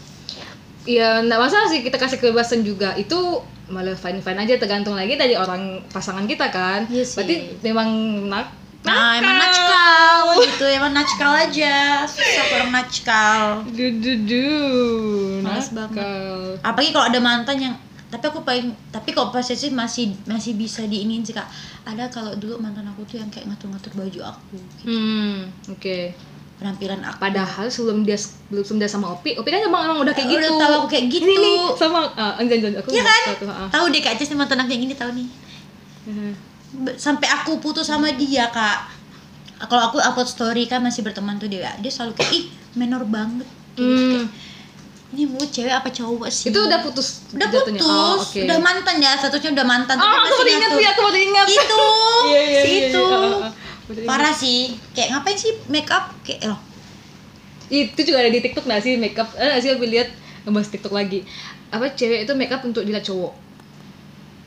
Iya, 0.89 1.23
nggak 1.29 1.39
masalah 1.39 1.69
sih 1.69 1.85
kita 1.85 2.01
kasih 2.01 2.19
kebebasan 2.19 2.65
juga. 2.65 2.97
Itu 2.97 3.45
malah 3.71 3.95
fine-fine 3.95 4.43
aja 4.43 4.59
tergantung 4.59 4.99
lagi 4.99 5.15
dari 5.15 5.39
orang 5.39 5.85
pasangan 5.93 6.27
kita 6.27 6.51
kan. 6.51 6.89
Iya 6.91 7.05
sih. 7.07 7.17
Berarti 7.21 7.35
memang 7.63 7.89
nak 8.27 8.61
Nah, 8.81 9.13
emang 9.21 9.37
natskal 9.37 10.41
gitu, 10.41 10.65
emang 10.65 10.97
natskal 10.97 11.37
aja. 11.37 12.01
Susah 12.09 12.45
orang 12.57 12.73
natskal. 12.73 13.61
Du 13.69 13.87
du 14.01 14.13
du. 14.25 14.49
Males 15.45 15.69
nakal. 15.77 16.57
Apalagi 16.65 16.97
kalau 16.97 17.07
ada 17.13 17.21
mantan 17.21 17.57
yang 17.61 17.75
tapi 18.11 18.25
aku 18.27 18.43
paling 18.43 18.75
tapi 18.91 19.11
kalau 19.11 19.31
posesif 19.31 19.71
masih 19.71 20.11
masih 20.25 20.53
bisa 20.53 20.83
diinin 20.83 21.23
sih 21.23 21.31
kak 21.31 21.47
ada 21.85 22.07
kalau 22.07 22.35
dulu 22.35 22.59
mantan 22.59 22.83
aku 22.85 23.07
tuh 23.07 23.17
yang 23.17 23.31
kayak 23.31 23.47
ngatur-ngatur 23.47 23.95
baju 23.95 24.21
aku 24.29 24.59
Hmm, 24.83 25.47
oke. 25.67 25.99
penampilan 26.59 27.01
aku 27.01 27.17
Padahal 27.23 27.67
sebelum 27.67 28.03
dia 28.03 28.19
belum 28.51 28.61
sebelum 28.61 28.79
dia 28.79 28.91
sama 28.91 29.15
Opi, 29.15 29.33
Opi 29.33 29.49
kan 29.49 29.63
emang 29.63 29.81
emang 29.81 30.03
udah 30.03 30.13
kayak 30.13 30.29
Udah 30.29 30.43
gitu. 30.43 30.61
tahu 30.61 30.73
aku 30.77 30.89
kayak 30.91 31.05
gitu. 31.09 31.25
Ini 31.25 31.35
nih 31.39 31.57
sama 31.73 32.01
ah, 32.13 32.37
anjan 32.37 32.61
anjan 32.61 32.75
aku. 32.77 32.89
Iya 32.91 33.03
kan? 33.03 33.23
tahu 33.25 33.37
tuh, 33.39 33.49
ah. 33.49 33.69
tahu 33.73 33.85
deh 33.89 34.01
kak 34.01 34.15
mantan 34.35 34.59
aku 34.59 34.71
yang 34.71 34.85
ini 34.85 34.93
tahu 34.93 35.11
nih 35.17 35.29
sampai 36.95 37.27
aku 37.27 37.59
putus 37.59 37.87
sama 37.87 38.11
dia 38.13 38.47
kak 38.49 38.79
kalau 39.67 39.89
aku 39.89 39.99
upload 40.01 40.27
story 40.27 40.65
kan 40.65 40.81
masih 40.81 41.01
berteman 41.01 41.37
tuh 41.37 41.47
dia 41.47 41.73
dia 41.79 41.93
selalu 41.93 42.17
kayak 42.17 42.31
ih 42.33 42.45
menor 42.75 43.05
banget 43.05 43.45
gitu, 43.75 43.81
Hmm. 43.81 44.11
kayak, 44.11 44.29
ini 45.11 45.27
mau 45.27 45.43
cewek 45.43 45.75
apa 45.75 45.91
cowok 45.91 46.29
sih? 46.31 46.55
Itu 46.55 46.71
udah 46.71 46.79
putus 46.87 47.27
udah 47.35 47.49
jatuhnya? 47.51 47.83
putus. 47.83 47.91
Oh, 47.91 48.23
oke. 48.23 48.41
udah 48.47 48.59
mantan 48.63 48.97
ya 49.03 49.11
statusnya 49.19 49.51
udah 49.59 49.67
mantan 49.67 49.97
Ah, 49.99 50.23
aku 50.23 50.35
baru 50.39 50.51
ingat 50.55 50.71
sih, 50.71 50.87
aku 50.87 51.01
baru 51.03 51.19
ingat. 51.19 51.47
itu. 51.51 51.79
Iya, 52.31 52.41
iya, 52.47 52.61
si 52.63 52.71
iya, 52.71 52.83
itu 52.93 53.03
iya. 53.03 53.17
Ah, 53.17 53.27
ah, 53.27 53.49
ah. 53.49 53.53
Parah 54.07 54.35
sih. 54.37 54.79
Kayak 54.95 55.19
ngapain 55.19 55.35
sih 55.35 55.53
make 55.67 55.91
up 55.91 56.15
kayak 56.23 56.47
loh 56.47 56.61
itu 57.71 58.01
juga 58.03 58.27
ada 58.27 58.31
di 58.35 58.43
TikTok 58.43 58.67
nggak 58.67 58.83
sih 58.83 58.99
makeup? 58.99 59.31
Ada 59.39 59.47
nggak 59.57 59.63
sih 59.63 59.71
aku 59.79 59.85
lihat 59.87 60.09
ngebahas 60.43 60.69
TikTok 60.75 60.91
lagi? 60.91 61.23
Apa 61.71 61.95
cewek 61.95 62.27
itu 62.27 62.33
makeup 62.35 62.67
untuk 62.67 62.83
dilihat 62.83 63.07
cowok? 63.07 63.33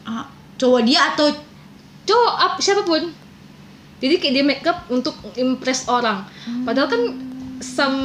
Ah, 0.03 0.27
cowok 0.59 0.81
dia 0.83 0.99
atau 1.15 1.31
cowok 2.03 2.33
ap, 2.35 2.53
siapa 2.59 2.83
pun. 2.83 3.07
Jadi 4.03 4.19
kayak 4.19 4.33
dia 4.35 4.43
makeup 4.43 4.77
untuk 4.91 5.15
impress 5.39 5.87
orang. 5.87 6.27
Padahal 6.67 6.91
kan 6.91 7.01
some 7.63 7.99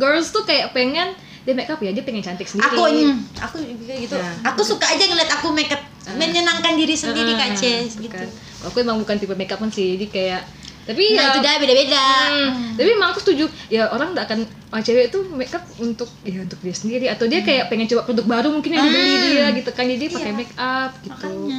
girls 0.00 0.32
tuh 0.32 0.48
kayak 0.48 0.72
pengen 0.72 1.12
dia 1.40 1.54
makeup 1.56 1.80
ya 1.80 1.90
dia 1.90 2.04
pengen 2.04 2.20
cantik 2.20 2.44
sendiri. 2.44 2.68
Aku 2.68 2.82
hmm, 2.84 3.16
aku 3.40 3.56
juga 3.64 3.94
gitu. 3.96 4.16
Nah. 4.16 4.52
aku 4.52 4.60
suka 4.60 4.84
aja 4.84 5.04
ngeliat 5.08 5.30
aku 5.40 5.48
make 5.56 5.72
up 5.72 5.80
menyenangkan 6.16 6.76
diri 6.76 6.92
sendiri 6.92 7.32
kak 7.36 7.52
Ah, 7.52 7.56
Ces 7.56 7.96
gitu. 7.96 8.24
Aku 8.68 8.76
emang 8.80 9.00
bukan 9.00 9.16
tipe 9.16 9.32
makeup 9.32 9.60
sih 9.72 9.96
jadi 9.96 10.06
kayak 10.10 10.42
tapi 10.80 11.14
nah 11.14 11.22
ya 11.22 11.30
itu 11.30 11.38
dah 11.44 11.54
beda-beda. 11.60 12.06
Hmm, 12.32 12.74
tapi 12.74 12.88
emang 12.90 13.14
aku 13.14 13.20
setuju. 13.22 13.46
Ya 13.70 13.86
orang 13.92 14.10
nggak 14.16 14.26
akan 14.26 14.40
ah, 14.74 14.80
cewek 14.82 15.12
itu 15.12 15.18
makeup 15.30 15.62
untuk 15.78 16.08
ya 16.26 16.42
untuk 16.42 16.58
dia 16.60 16.74
sendiri. 16.74 17.06
Atau 17.06 17.30
dia 17.30 17.40
kayak 17.46 17.70
pengen 17.70 17.86
coba 17.86 18.08
produk 18.08 18.26
baru 18.26 18.48
mungkin 18.50 18.74
yang 18.74 18.84
dibeli 18.88 19.12
Hmm. 19.14 19.22
dia 19.22 19.46
gitu 19.60 19.70
kan. 19.70 19.84
Jadi 19.86 19.98
dia 20.00 20.10
pakai 20.10 20.32
Iya. 20.32 20.38
make 20.40 20.54
up 20.56 20.92
gitu. 21.04 21.28
Makanya. 21.30 21.58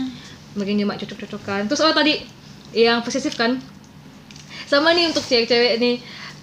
Mungkin 0.52 0.74
cuma 0.84 0.94
cocok-cocokan. 1.00 1.62
Terus 1.72 1.80
oh 1.80 1.94
tadi? 1.96 2.14
Yang 2.76 2.98
posesif 3.08 3.34
kan? 3.40 3.56
Sama 4.68 4.92
nih 4.92 5.08
untuk 5.08 5.24
cewek-cewek 5.24 5.80
nih 5.80 5.96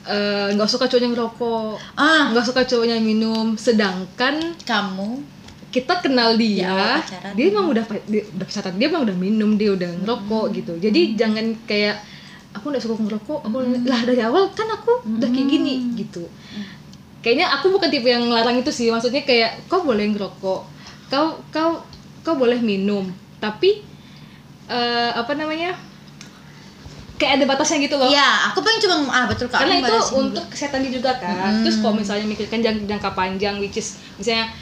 eh, 0.09 0.49
nggak 0.57 0.71
suka 0.71 0.89
cowoknya 0.89 1.13
ngerokok. 1.13 1.73
Ah. 1.95 2.33
Nggak 2.33 2.47
suka 2.49 2.63
cowoknya 2.65 2.97
minum. 2.99 3.55
Sedangkan 3.61 4.57
kamu? 4.65 5.37
kita 5.69 6.01
kenal 6.01 6.33
Di 6.33 6.57
dia 6.57 6.97
pacaran. 7.05 7.37
dia 7.37 7.45
emang 7.53 7.69
udah 7.69 7.85
dia, 8.09 8.25
udah 8.25 8.47
pacaran 8.49 8.81
dia 8.81 8.89
emang 8.89 9.05
udah 9.05 9.17
minum 9.21 9.51
dia 9.61 9.77
udah 9.77 9.91
ngerokok 10.01 10.45
gitu. 10.57 10.73
Jadi 10.81 11.13
jangan 11.13 11.45
kayak 11.69 12.01
aku 12.57 12.73
nggak 12.73 12.81
suka 12.81 12.97
ngerokok 12.97 13.45
aku 13.45 13.57
lah 13.85 14.01
dari 14.09 14.25
awal 14.25 14.49
kan 14.57 14.65
aku 14.65 15.05
udah 15.21 15.29
kayak 15.29 15.45
gini 15.45 15.93
gitu. 15.93 16.25
Kayaknya 17.21 17.53
aku 17.53 17.69
bukan 17.69 17.93
tipe 17.93 18.09
yang 18.09 18.25
ngelarang 18.33 18.65
itu 18.65 18.73
sih. 18.73 18.89
Maksudnya 18.89 19.29
kayak 19.29 19.69
kau 19.69 19.85
boleh 19.85 20.09
ngerokok 20.09 20.79
kau 21.09 21.41
kau 21.49 21.81
kau 22.23 22.37
boleh 22.37 22.61
minum 22.61 23.09
tapi 23.41 23.81
eh, 24.69 25.11
apa 25.17 25.33
namanya 25.33 25.73
kayak 27.19 27.43
ada 27.43 27.45
batasnya 27.45 27.83
gitu 27.83 27.99
loh. 27.99 28.07
Iya, 28.07 28.49
aku 28.49 28.63
pengen 28.63 28.81
cuma 28.81 28.95
ah 29.11 29.27
betul 29.27 29.47
kak. 29.47 29.59
karena 29.59 29.75
itu 29.77 29.85
batasin 29.85 30.07
juga. 30.09 30.23
untuk 30.23 30.45
kesehatan 30.49 30.79
dia 30.87 30.93
juga 30.95 31.11
kan. 31.19 31.53
Terus 31.61 31.77
kalau 31.79 31.95
misalnya 31.95 32.25
mikirkan 32.25 32.59
jangka, 32.63 32.85
jangka 32.87 33.11
panjang 33.13 33.55
which 33.59 33.77
is 33.77 33.99
misalnya 34.15 34.55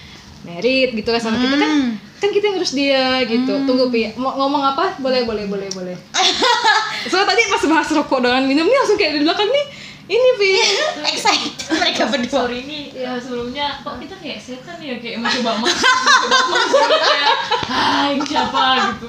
merit 0.42 0.94
gitu 0.94 1.08
kan 1.10 1.20
sama 1.20 1.36
kita 1.36 1.56
kan 1.56 1.70
Hmm. 1.70 1.92
kan 2.16 2.28
kita 2.30 2.44
yang 2.46 2.54
ngurus 2.56 2.72
dia 2.72 3.04
gitu. 3.22 3.52
Tunggu 3.66 3.92
pi. 3.92 4.08
Mau 4.16 4.32
ngomong 4.34 4.62
apa? 4.64 4.96
Boleh 4.96 5.22
boleh 5.22 5.44
boleh 5.44 5.68
boleh. 5.70 5.96
Soalnya 7.10 7.28
tadi 7.28 7.42
pas 7.46 7.62
bahas 7.66 7.88
rokok 7.92 8.18
dengan 8.18 8.42
minum 8.42 8.64
nih 8.64 8.78
langsung 8.78 8.96
kayak 8.96 9.12
di 9.14 9.22
belakang 9.22 9.46
nih 9.46 9.66
ini 10.06 10.28
pi 10.38 10.50
excited 11.10 11.54
mereka 11.82 12.06
berdua. 12.06 12.46
sorry 12.46 12.62
ini 12.62 12.94
ya 12.94 13.18
sebelumnya 13.18 13.82
kok 13.82 13.98
kita 13.98 14.14
kayak 14.22 14.38
setan 14.38 14.78
ya 14.78 14.94
kayak 15.02 15.18
mencoba 15.18 15.58
masuk 15.58 15.82
mencoba 15.82 16.38
masuk 16.46 16.90
kayak 17.02 17.34
hai 17.66 18.12
siapa? 18.22 18.66
gitu. 18.94 19.08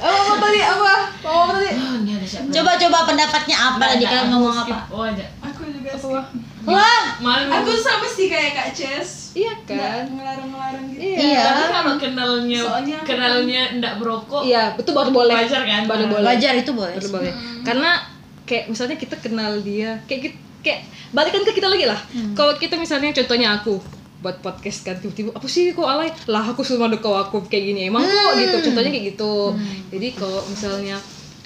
Apa 0.00 0.16
apa 0.20 0.34
tadi 0.44 0.60
apa? 0.60 0.92
Apa 1.24 1.28
apa 1.32 1.52
tadi 1.56 1.68
oh 1.72 1.94
ini 2.04 2.10
ada 2.20 2.26
siapa? 2.28 2.48
Coba 2.52 2.70
coba 2.76 2.98
pendapatnya 3.08 3.56
apa 3.56 3.84
tadi 3.96 4.04
kalian 4.04 4.28
ngomong 4.28 4.56
apa? 4.60 4.76
oh 4.92 5.02
aja 5.08 5.26
Aku 5.40 5.60
juga 5.72 5.90
apa 5.96 6.00
sih. 6.04 6.44
Wah, 6.68 7.04
malu. 7.24 7.48
Aku 7.48 7.72
sama 7.80 8.04
sih 8.04 8.28
kayak 8.28 8.52
Kak 8.52 8.68
Ces. 8.76 9.32
iya 9.32 9.54
kan? 9.64 10.04
ngelarang-ngelarang 10.10 10.84
gitu. 10.90 11.00
iya. 11.00 11.54
Tapi 11.54 11.64
kalau 11.70 11.94
kenalnya 11.96 12.60
Soalnya 12.66 12.98
kenalnya 13.06 13.62
ndak 13.78 13.94
berokok 14.02 14.42
iya 14.44 14.74
itu 14.76 14.90
baru 14.92 15.10
boleh. 15.14 15.34
Wajar 15.38 15.62
kan? 15.64 15.82
baru 15.88 16.04
boleh. 16.12 16.26
wajar 16.28 16.52
itu 16.60 16.72
boleh. 16.76 16.94
baru 17.00 17.08
boleh. 17.08 17.32
Karena 17.64 18.09
kayak 18.50 18.66
misalnya 18.66 18.98
kita 18.98 19.14
kenal 19.22 19.62
dia 19.62 20.02
kayak 20.10 20.20
gitu 20.26 20.38
kayak 20.60 20.82
balikan 21.14 21.46
ke 21.46 21.54
kita 21.56 21.70
lagi 21.70 21.86
lah. 21.86 22.00
Kalau 22.34 22.58
kita 22.58 22.74
misalnya 22.76 23.14
contohnya 23.14 23.62
aku 23.62 23.78
buat 24.20 24.36
podcast 24.44 24.84
kan 24.84 25.00
tiba-tiba 25.00 25.32
apa 25.32 25.46
sih 25.48 25.72
kok 25.72 25.86
alay? 25.88 26.12
Lah 26.28 26.44
aku 26.44 26.60
cuma 26.60 26.90
kau 27.00 27.16
aku 27.16 27.48
kayak 27.48 27.72
gini 27.72 27.80
emang 27.88 28.04
kok 28.04 28.32
gitu 28.36 28.56
contohnya 28.68 28.90
kayak 28.92 29.16
gitu. 29.16 29.56
Jadi 29.88 30.08
kalau 30.18 30.40
misalnya 30.44 30.96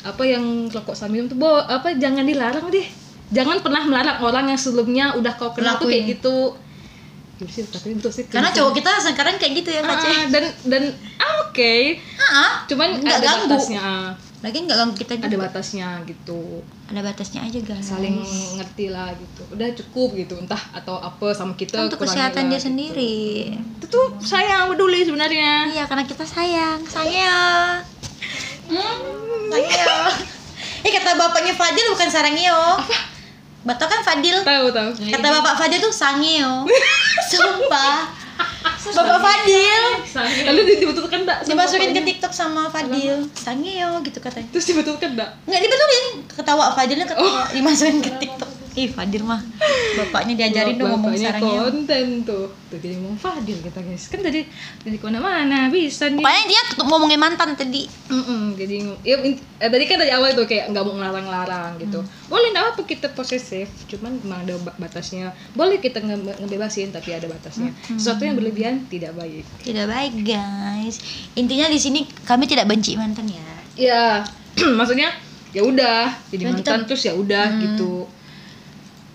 apa 0.05 0.23
yang 0.27 0.69
rokok 0.69 0.93
sambil 0.93 1.25
minum 1.25 1.29
tuh 1.33 1.39
bo, 1.39 1.49
apa 1.61 1.95
jangan 1.97 2.27
dilarang 2.27 2.67
deh. 2.69 2.85
Jangan 3.33 3.63
pernah 3.65 3.83
melarang 3.87 4.19
orang 4.21 4.53
yang 4.53 4.61
sebelumnya 4.61 5.17
udah 5.17 5.33
kau 5.39 5.55
kenal 5.55 5.79
tuh 5.81 5.89
kayak 5.89 6.19
gitu. 6.19 6.59
Gimana 7.35 7.51
sih 7.51 7.63
tapi 7.67 7.95
betul 7.99 8.13
sih. 8.15 8.25
Karena 8.31 8.51
cowok 8.51 8.73
kita 8.79 8.91
sekarang 9.01 9.39
kayak 9.39 9.53
gitu 9.65 9.71
ya. 9.75 9.81
Ah, 9.83 10.27
dan 10.31 10.45
dan 10.67 10.83
ah, 11.19 11.47
oke. 11.47 11.75
Ah, 12.19 12.63
cuman 12.67 13.01
Nggak 13.01 13.17
ada 13.23 13.27
ganggu. 13.27 13.47
batasnya. 13.55 13.87
Lagi 14.45 14.61
nggak 14.61 14.77
ganggu 14.77 14.95
kita 14.95 15.13
juga. 15.17 15.27
ada 15.27 15.39
batasnya 15.41 15.89
gitu 16.05 16.61
Ada 16.85 17.01
batasnya 17.01 17.41
aja 17.43 17.59
guys. 17.59 17.81
saling 17.83 18.21
ngerti 18.55 18.87
lah 18.87 19.09
gitu 19.11 19.43
udah 19.49 19.69
cukup 19.75 20.09
gitu 20.15 20.35
entah 20.37 20.61
atau 20.71 21.01
apa 21.01 21.33
sama 21.33 21.57
kita 21.57 21.81
untuk 21.83 21.97
kesehatan 21.99 22.47
dia 22.47 22.61
gitu. 22.61 22.69
sendiri. 22.69 23.57
itu 23.57 23.87
tuh 23.89 24.13
sayang 24.21 24.69
peduli 24.69 25.01
sebenarnya 25.01 25.73
Iya, 25.73 25.89
karena 25.89 26.05
kita 26.05 26.23
sayang. 26.23 26.85
Sayang. 26.85 27.81
Sayang. 29.49 30.13
Eh 30.85 30.93
kata 30.93 31.17
bapaknya 31.17 31.57
Fadil 31.57 31.89
bukan 31.89 32.05
sarangeo. 32.07 32.77
Batok 33.65 33.89
kan 33.89 34.01
Fadil. 34.05 34.37
tahu 34.45 34.69
tahu 34.69 34.93
Kata 34.93 35.29
bapak 35.33 35.57
Fadil 35.57 35.81
tuh 35.81 35.89
sangeo. 35.89 36.69
Sumpah. 37.33 38.13
Bapak 38.87 39.19
Fadil. 39.19 39.85
lalu 40.45 40.61
di- 40.65 40.79
dibetulkan 40.79 41.19
enggak 41.23 41.39
dimasukin 41.43 41.91
ke 41.91 42.03
TikTok 42.05 42.31
sama 42.31 42.69
Fadil. 42.69 43.25
Sangeo 43.33 44.03
gitu 44.03 44.19
katanya. 44.19 44.49
Terus 44.51 44.67
dibetulkan 44.67 45.15
enggak 45.15 45.31
nggak 45.43 45.61
dibetulin 45.61 46.05
ketawa 46.29 46.65
Fadilnya 46.71 47.07
ketawa. 47.07 47.49
Dimasukin 47.49 47.99
ke 47.99 48.11
TikTok 48.19 48.44
ih 48.75 48.89
Fadil 48.89 49.23
mah. 49.23 49.39
Bapaknya 49.95 50.35
diajarin 50.37 50.75
dong 50.75 50.91
ngomong 50.91 51.15
Bapaknya 51.15 51.31
sarangnya. 51.31 51.59
konten 51.63 52.07
tuh. 52.23 52.47
Tuh 52.67 52.77
jadi 52.77 52.99
ngomong 52.99 53.15
Fadil 53.17 53.59
kita 53.61 53.79
guys. 53.81 54.05
Kan 54.07 54.21
tadi 54.21 54.43
jadi 54.83 54.97
ke 54.97 55.05
mana-mana 55.05 55.71
bisa 55.71 56.07
nih. 56.07 56.19
Pokoknya 56.19 56.45
dia 56.45 56.61
tutup 56.67 56.87
ngomongin 56.89 57.17
mantan 57.17 57.55
tadi. 57.55 57.87
Mm-mm, 58.09 58.55
jadi 58.55 58.75
ng- 58.83 58.99
ya, 59.01 59.17
eh, 59.23 59.39
tadi 59.65 59.85
kan 59.85 59.97
dari 59.97 60.11
awal 60.11 60.31
tuh 60.33 60.45
kayak 60.45 60.69
nggak 60.69 60.83
mau 60.83 60.95
ngelarang-larang 60.95 61.79
gitu. 61.79 61.99
Boleh 62.27 62.51
nggak 62.51 62.65
apa 62.69 62.83
kita 62.83 63.07
posesif 63.11 63.67
cuman 63.87 64.19
memang 64.19 64.43
ada 64.43 64.55
ba- 64.59 64.77
batasnya. 64.77 65.31
Boleh 65.53 65.79
kita 65.79 65.99
nge- 65.99 66.39
ngebebasin 66.41 66.91
tapi 66.91 67.11
ada 67.11 67.25
batasnya. 67.25 67.71
Sesuatu 67.89 68.23
yang 68.23 68.35
berlebihan 68.35 68.83
tidak 68.85 69.15
baik. 69.15 69.47
Tidak 69.61 69.87
baik 69.87 70.13
guys. 70.21 70.99
Intinya 71.33 71.67
di 71.67 71.79
sini 71.79 72.01
kami 72.21 72.45
tidak 72.45 72.67
benci 72.67 72.95
mantan 72.95 73.27
ya. 73.27 73.47
Ya 73.77 74.03
maksudnya 74.79 75.15
ya 75.51 75.63
udah 75.63 76.11
jadi 76.29 76.43
kita- 76.45 76.51
mantan 76.53 76.79
terus 76.85 77.03
ya 77.03 77.15
udah 77.15 77.47
gitu 77.57 78.11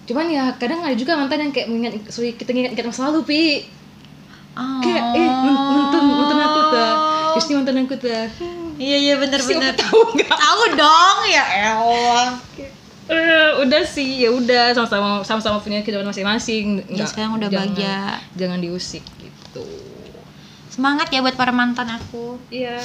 cuman 0.10 0.26
ya 0.26 0.44
kadang 0.58 0.82
ada 0.82 0.92
juga 0.92 1.14
mantan 1.14 1.38
yang 1.40 1.54
kayak 1.54 1.70
mengingat 1.70 1.94
sorry 2.10 2.34
kita 2.34 2.50
ingat-ingat 2.50 2.82
masa 2.84 3.06
lalu 3.06 3.22
pi. 3.24 3.44
Kayak 4.58 5.04
eh 5.14 5.30
man- 5.30 5.66
mantan 5.72 6.02
mantan 6.04 6.40
aku 6.42 6.60
tuh 6.68 6.90
ini 7.40 7.54
mantan 7.56 7.76
aku 7.80 7.94
tuh 7.96 8.10
iya 8.76 8.98
iya 9.00 9.14
benar 9.16 9.38
Terus 9.38 9.54
benar. 9.54 9.72
kamu 9.72 9.80
tahu 9.80 10.00
nggak? 10.12 10.36
Tahu 10.36 10.62
dong 10.76 11.18
ya 11.28 11.44
elah 11.48 12.30
Eh, 13.08 13.50
udah 13.58 13.82
sih 13.84 14.22
ya 14.22 14.30
udah 14.30 14.70
sama-sama 14.72 15.22
sama-sama 15.24 15.58
punya 15.58 15.82
kehidupan 15.82 16.06
masing-masing. 16.06 16.86
Ya, 16.88 17.10
sekarang 17.10 17.42
udah 17.42 17.50
jangan- 17.50 17.74
bahagia. 17.74 18.22
jangan 18.36 18.60
diusik 18.60 19.02
gitu. 19.18 19.66
Semangat 20.70 21.10
ya 21.10 21.18
buat 21.20 21.34
para 21.34 21.50
mantan 21.50 21.90
aku. 21.90 22.38
Iya. 22.50 22.78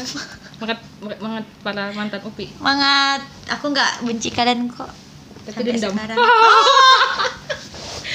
Semangat 0.56 0.80
semangat 0.96 1.44
para 1.60 1.92
mantan 1.92 2.24
upi. 2.24 2.48
Semangat. 2.50 3.20
Aku 3.50 3.68
nggak 3.68 4.00
benci 4.00 4.32
kalian 4.32 4.64
kok 4.66 4.88
tapi 5.44 5.52
Sampai 5.54 5.70
dendam. 5.70 5.92
sekarang. 5.92 6.16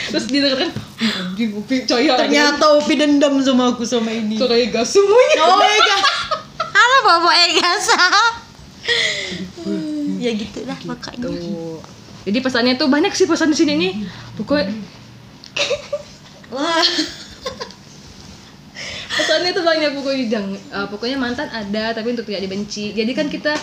terus 0.10 0.26
"Hmm, 0.26 1.20
anjing 1.22 1.52
upi 1.54 1.76
percaya 1.86 2.18
Upi 2.82 2.94
dendam 2.98 3.34
sama 3.40 3.72
aku 3.72 3.86
sama 3.86 4.10
ini. 4.10 4.36
Suara 4.36 4.58
gas 4.68 4.90
semuanya. 4.90 5.38
Oh 5.40 5.62
god 5.62 6.02
halo 6.60 6.98
bapak 7.04 7.36
Egasa 7.46 8.02
ya 10.20 10.32
gitu. 10.34 10.66
lah 10.66 10.80
makanya. 10.84 11.30
Jadi 12.26 12.38
pesannya 12.42 12.74
tuh 12.76 12.90
banyak 12.90 13.14
sih 13.14 13.24
pesan 13.24 13.54
di 13.54 13.58
sini 13.58 13.74
nih. 13.78 13.92
Pokoknya 14.36 14.74
wah. 16.50 16.84
Pesannya 19.10 19.52
tuh 19.52 19.64
banyak 19.64 19.92
pokoknya 19.94 20.26
jangan 20.28 20.52
eh, 20.56 20.88
pokoknya 20.88 21.18
mantan 21.18 21.48
ada 21.48 21.94
tapi 21.94 22.12
untuk 22.12 22.26
tidak 22.26 22.44
dibenci. 22.44 22.92
Jadi 22.92 23.12
kan 23.14 23.28
kita 23.28 23.54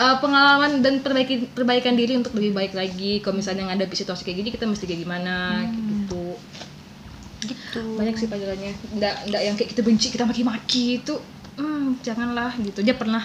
eh, 0.00 0.16
pengalaman 0.18 0.80
dan 0.80 1.04
perbaiki 1.04 1.52
perbaikan 1.52 1.92
diri 1.92 2.16
untuk 2.16 2.32
lebih 2.32 2.56
baik 2.56 2.72
lagi. 2.72 3.20
Kalau 3.20 3.36
misalnya 3.36 3.68
ngadepin 3.68 4.00
situasi 4.00 4.24
kayak 4.24 4.38
gini 4.40 4.48
kita 4.48 4.64
mesti 4.64 4.84
kayak 4.88 5.00
gimana 5.04 5.34
kayak 5.60 5.72
gitu. 5.76 6.24
Gitu. 7.40 7.84
Banyak 8.00 8.14
sih 8.16 8.26
pelajarannya. 8.28 8.72
Nggak 8.96 9.14
nggak 9.28 9.42
yang 9.44 9.54
kayak 9.60 9.70
kita 9.76 9.82
benci 9.84 10.06
kita 10.08 10.24
maki-maki 10.24 11.04
itu 11.04 11.14
hmm, 11.60 12.00
janganlah 12.00 12.56
gitu. 12.64 12.80
Dia 12.80 12.96
pernah 12.96 13.24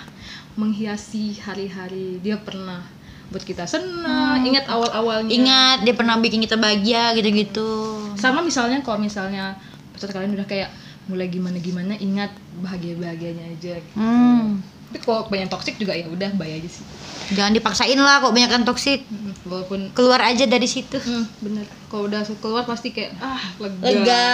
menghiasi 0.59 1.39
hari-hari. 1.39 2.19
Dia 2.19 2.35
pernah 2.39 2.83
buat 3.31 3.43
kita 3.43 3.65
senang. 3.65 4.43
Ingat 4.43 4.69
awal-awalnya. 4.69 5.31
Ingat 5.31 5.77
dia 5.87 5.95
pernah 5.95 6.19
bikin 6.19 6.43
kita 6.43 6.59
bahagia 6.59 7.15
gitu-gitu. 7.17 8.03
Sama 8.19 8.43
misalnya 8.43 8.83
kalau 8.85 9.01
misalnya 9.01 9.57
pacar 9.95 10.11
kalian 10.11 10.35
udah 10.35 10.47
kayak 10.47 10.69
mulai 11.05 11.29
gimana 11.29 11.57
gimana 11.61 11.93
ingat 12.01 12.33
bahagia 12.59 12.97
bahagianya 12.97 13.45
aja. 13.53 13.73
Gitu. 13.77 13.95
hmm. 13.97 14.74
Tapi 14.89 14.97
kalau 15.01 15.27
banyak 15.27 15.49
toxic 15.49 15.75
juga 15.81 15.97
ya 15.97 16.05
udah 16.07 16.29
bayar 16.37 16.61
aja 16.61 16.69
sih. 16.69 16.85
Jangan 17.33 17.57
dipaksain 17.57 17.97
lah 17.97 18.21
kok 18.21 18.31
banyak 18.31 18.51
toksik 18.63 19.01
Mm, 19.09 19.33
walaupun 19.49 19.79
keluar 19.97 20.21
aja 20.21 20.45
dari 20.45 20.69
situ. 20.69 20.97
Hmm, 21.01 21.25
bener. 21.41 21.65
Kalau 21.89 22.05
udah 22.05 22.21
keluar 22.37 22.63
pasti 22.69 22.93
kayak 22.93 23.17
ah 23.17 23.41
lega, 23.57 23.81
lega 23.81 24.25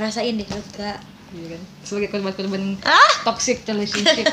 rasain 0.00 0.40
deh 0.40 0.48
lega. 0.48 0.98
Iya 1.28 1.46
kan? 1.56 1.62
Sebagai 1.84 2.08
korban-korban 2.08 2.80
ah! 2.88 3.12
toxic 3.28 3.62
relationship. 3.68 4.24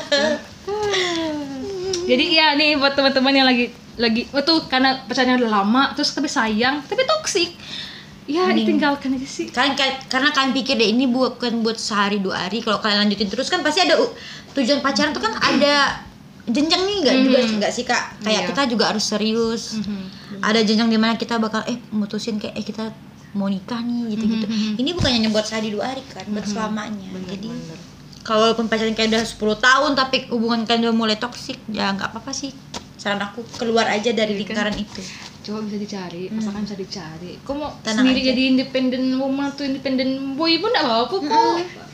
Jadi 2.10 2.24
ya 2.34 2.56
nih 2.56 2.80
buat 2.80 2.96
teman-teman 2.96 3.34
yang 3.36 3.46
lagi 3.46 3.66
lagi 3.96 4.28
oh 4.36 4.44
tuh 4.44 4.68
karena 4.68 5.00
pacarnya 5.08 5.40
udah 5.40 5.50
lama 5.50 5.82
terus 5.96 6.12
tapi 6.12 6.28
sayang 6.28 6.84
tapi 6.84 7.02
toxic 7.08 7.56
ya 8.26 8.50
ditinggalkan 8.50 9.14
aja 9.14 9.24
sih. 9.24 9.46
Kalian 9.48 9.74
ka- 9.74 10.02
karena 10.08 10.30
kalian 10.30 10.52
pikir 10.52 10.74
deh 10.74 10.88
ini 10.88 11.06
bukan 11.06 11.60
buat 11.60 11.76
sehari 11.76 12.18
dua 12.18 12.44
hari. 12.44 12.58
Kalau 12.58 12.78
kalian 12.78 13.04
lanjutin 13.04 13.26
terus 13.26 13.46
kan 13.46 13.60
pasti 13.60 13.80
ada 13.80 13.94
tujuan 14.52 14.78
pacaran 14.78 15.10
tuh 15.10 15.20
kan 15.20 15.34
ada 15.36 16.02
jenjang 16.44 16.78
nih 16.80 16.96
nggak 17.00 17.16
juga 17.20 17.38
sih 17.40 17.54
nggak 17.56 17.72
sih 17.72 17.84
kak? 17.84 18.02
Kayak 18.20 18.34
Iya. 18.40 18.48
kita 18.48 18.62
juga 18.66 18.84
harus 18.88 19.04
serius. 19.04 19.78
Ada 20.38 20.60
jenjang 20.60 20.86
di 20.86 20.96
mana 20.96 21.14
kita 21.14 21.36
bakal 21.36 21.62
eh 21.64 21.78
mutusin 21.90 22.36
kayak 22.36 22.54
eh 22.54 22.62
kita 22.62 22.90
mau 23.32 23.46
nikah 23.46 23.78
nih 23.78 24.16
gitu 24.16 24.24
gitu 24.28 24.46
ini 24.74 24.90
bukannya 24.90 25.18
hanya 25.18 25.28
buat 25.28 25.44
sehari 25.44 25.68
dua 25.68 25.84
hari 25.88 26.00
kan 26.06 26.24
buat 26.26 26.42
selamanya. 26.42 27.10
Jadi 27.26 27.50
kalau 28.22 28.42
walaupun 28.44 28.66
pacaran 28.66 28.90
kayak 28.90 29.06
udah 29.08 29.22
10 29.22 29.38
tahun 29.60 29.90
tapi 29.94 30.16
hubungan 30.28 30.64
kalian 30.64 30.82
udah 30.84 30.96
mulai 30.96 31.14
toksik 31.14 31.62
ya 31.68 31.92
nggak 31.92 32.10
apa-apa 32.10 32.32
sih. 32.32 32.50
Saran 32.96 33.20
aku 33.20 33.44
keluar 33.54 33.86
aja 33.86 34.10
dari 34.10 34.34
lingkaran 34.34 34.74
itu 34.74 34.98
coba 35.46 35.62
bisa 35.62 35.78
dicari 35.78 36.22
pasangan 36.28 36.60
bisa 36.60 36.74
dicari 36.74 37.38
kok 37.38 37.54
mau 37.54 37.70
Tenang 37.80 38.02
sendiri 38.02 38.20
aja. 38.20 38.28
jadi 38.28 38.42
independen 38.50 39.02
woman 39.14 39.46
atau 39.46 39.62
independen 39.62 40.08
boy 40.34 40.58
pun 40.58 40.70
gak 40.70 40.82
apa-apa 40.82 41.06
kok 41.06 41.22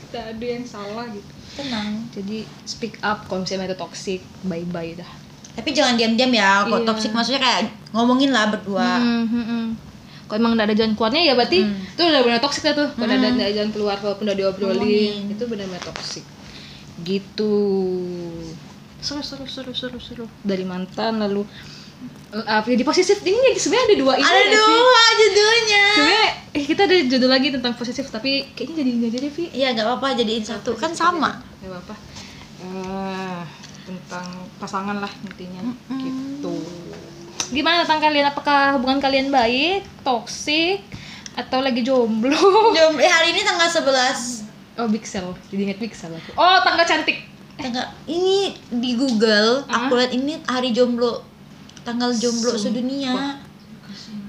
tidak 0.03 0.25
ada 0.31 0.45
yang 0.47 0.65
salah 0.65 1.05
gitu 1.07 1.29
tenang 1.53 1.87
jadi 2.09 2.37
speak 2.65 2.97
up 2.99 3.23
kalau 3.23 3.45
misalnya 3.45 3.69
itu 3.69 3.77
toxic 3.77 4.19
bye 4.41 4.65
bye 4.65 4.93
dah 4.93 5.11
tapi 5.53 5.69
jangan 5.69 5.93
diam-diam 5.93 6.33
ya 6.33 6.65
kok 6.65 6.81
Iya. 6.81 6.87
toksik 6.89 7.11
maksudnya 7.13 7.37
kayak 7.39 7.61
ngomongin 7.91 8.33
lah 8.33 8.49
berdua 8.49 8.97
Hmm, 8.97 9.25
hmm, 9.27 9.45
hmm. 9.45 9.65
Kalau 10.23 10.39
emang 10.39 10.55
nggak 10.55 10.65
ada 10.65 10.75
jalan 10.75 10.93
keluarnya 10.95 11.21
ya 11.21 11.33
berarti 11.35 11.59
itu 11.61 12.01
udah 12.01 12.21
benar 12.25 12.39
toksik 12.39 12.63
lah 12.63 12.73
tuh. 12.73 12.89
Kalau 12.89 13.05
nggak 13.05 13.37
ada 13.37 13.53
jalan 13.53 13.69
keluar 13.69 13.97
walaupun 14.01 14.25
udah 14.25 14.33
diobrolin 14.33 15.29
itu 15.29 15.43
benar-benar 15.45 15.83
toksik. 15.83 16.25
Gitu. 16.97 17.53
Seru 18.97 19.19
seru 19.19 19.45
seru 19.45 19.75
seru 19.75 19.99
seru 19.99 20.25
dari 20.41 20.63
mantan 20.63 21.19
lalu 21.19 21.43
apa 22.35 22.65
jadi 22.65 22.81
posesif 22.81 23.21
ini 23.21 23.53
sebenarnya 23.53 23.85
ada 23.85 23.95
dua 23.95 24.13
ini 24.15 24.25
ada 24.25 24.33
nggak 24.41 24.57
sih? 24.57 24.73
dua 24.73 25.03
judulnya 25.13 25.85
Sebenarnya 25.93 26.27
eh, 26.49 26.63
kita 26.65 26.81
ada 26.83 26.95
judul 27.05 27.29
lagi 27.29 27.47
tentang 27.49 27.73
posesif 27.73 28.05
tapi 28.07 28.31
kayaknya 28.51 28.75
jadi 28.81 28.89
ini 28.89 29.03
aja 29.05 29.17
deh 29.19 29.31
Vi. 29.31 29.45
iya 29.53 29.67
nggak 29.71 29.85
apa-apa 29.85 30.17
jadiin 30.17 30.41
satu 30.41 30.73
kan 30.73 30.91
sama 30.91 31.37
Gak 31.59 31.69
apa-apa. 31.69 31.95
Eh, 32.59 33.41
tentang 33.83 34.27
pasangan 34.57 34.97
lah 34.97 35.11
intinya 35.21 35.61
gitu. 35.93 36.55
Gimana 37.49 37.83
tentang 37.83 38.01
kalian? 38.01 38.25
Apakah 38.27 38.75
hubungan 38.75 38.97
kalian 38.97 39.27
baik, 39.27 39.85
toksik, 40.01 40.81
atau 41.33 41.59
lagi 41.59 41.83
jomblo? 41.83 42.33
Jom, 42.73 42.97
eh 42.97 43.07
hari 43.07 43.31
ini 43.31 43.41
tanggal 43.41 43.69
11 43.69 44.41
Oh, 44.73 44.89
Pixel. 44.89 45.37
Jadi 45.47 45.61
ingat 45.61 45.77
Pixel 45.77 46.09
aku. 46.09 46.33
Oh, 46.33 46.57
tanggal 46.59 46.81
cantik. 46.83 47.29
tanggal 47.53 47.85
ini 48.03 48.57
di 48.67 48.97
Google 48.97 49.61
aku 49.63 49.93
lihat 49.93 50.09
ini 50.09 50.41
hari 50.43 50.73
jomblo 50.73 51.21
tanggal 51.83 52.09
jomblo 52.11 52.55
sedunia 52.55 53.37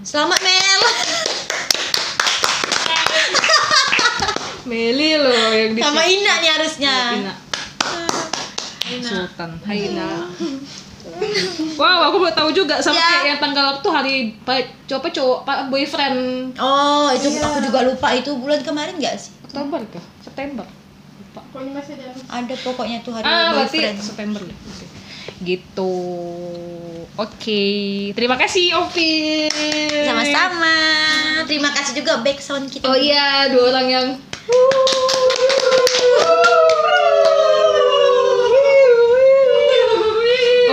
selamat 0.02 0.40
Mel 0.40 0.82
Meli 4.64 5.12
loh 5.14 5.52
yang 5.52 5.76
di 5.76 5.80
sama 5.80 6.02
Ina 6.02 6.32
nih 6.40 6.50
harusnya 6.50 6.94
Ina. 7.14 7.34
Sultan. 9.02 9.50
Hai 9.62 9.78
Ina. 9.88 10.08
Wow, 11.76 12.08
aku 12.08 12.16
baru 12.18 12.32
tahu 12.32 12.50
juga 12.50 12.80
sama 12.80 12.96
Ya. 12.96 13.04
kayak 13.04 13.24
yang 13.28 13.38
tanggal 13.38 13.76
tuh 13.78 13.92
hari 13.92 14.34
coba 14.88 15.06
cowok 15.06 15.38
pak 15.44 15.68
boyfriend 15.68 16.56
oh 16.56 17.12
itu 17.12 17.28
aku 17.36 17.60
juga 17.60 17.84
lupa 17.84 18.08
itu 18.10 18.32
bulan 18.34 18.64
kemarin 18.64 18.96
nggak 18.96 19.12
sih 19.14 19.30
Oktober 19.44 19.84
kah? 19.84 20.00
September? 20.18 20.64
Lupa. 20.64 21.40
Pokoknya 21.44 21.70
masih 21.76 21.92
ada 21.94 22.08
ada 22.34 22.54
pokoknya 22.56 22.98
tuh 23.04 23.12
hari 23.12 23.24
Ah, 23.24 23.52
berarti 23.52 23.78
boyfriend 23.78 23.98
September. 24.00 24.40
Oke. 24.42 24.86
Gitu. 25.44 25.92
Oke. 27.14 27.62
Terima 28.10 28.34
kasih 28.34 28.74
Ovi. 28.74 29.46
sama-sama 30.02 30.76
terima 31.46 31.70
kasih 31.70 32.00
juga 32.02 32.18
backsound 32.24 32.72
kita 32.72 32.88
Oh 32.88 32.96
iya, 32.96 33.46
dua 33.52 33.70
orang 33.70 33.86
yang 33.86 34.06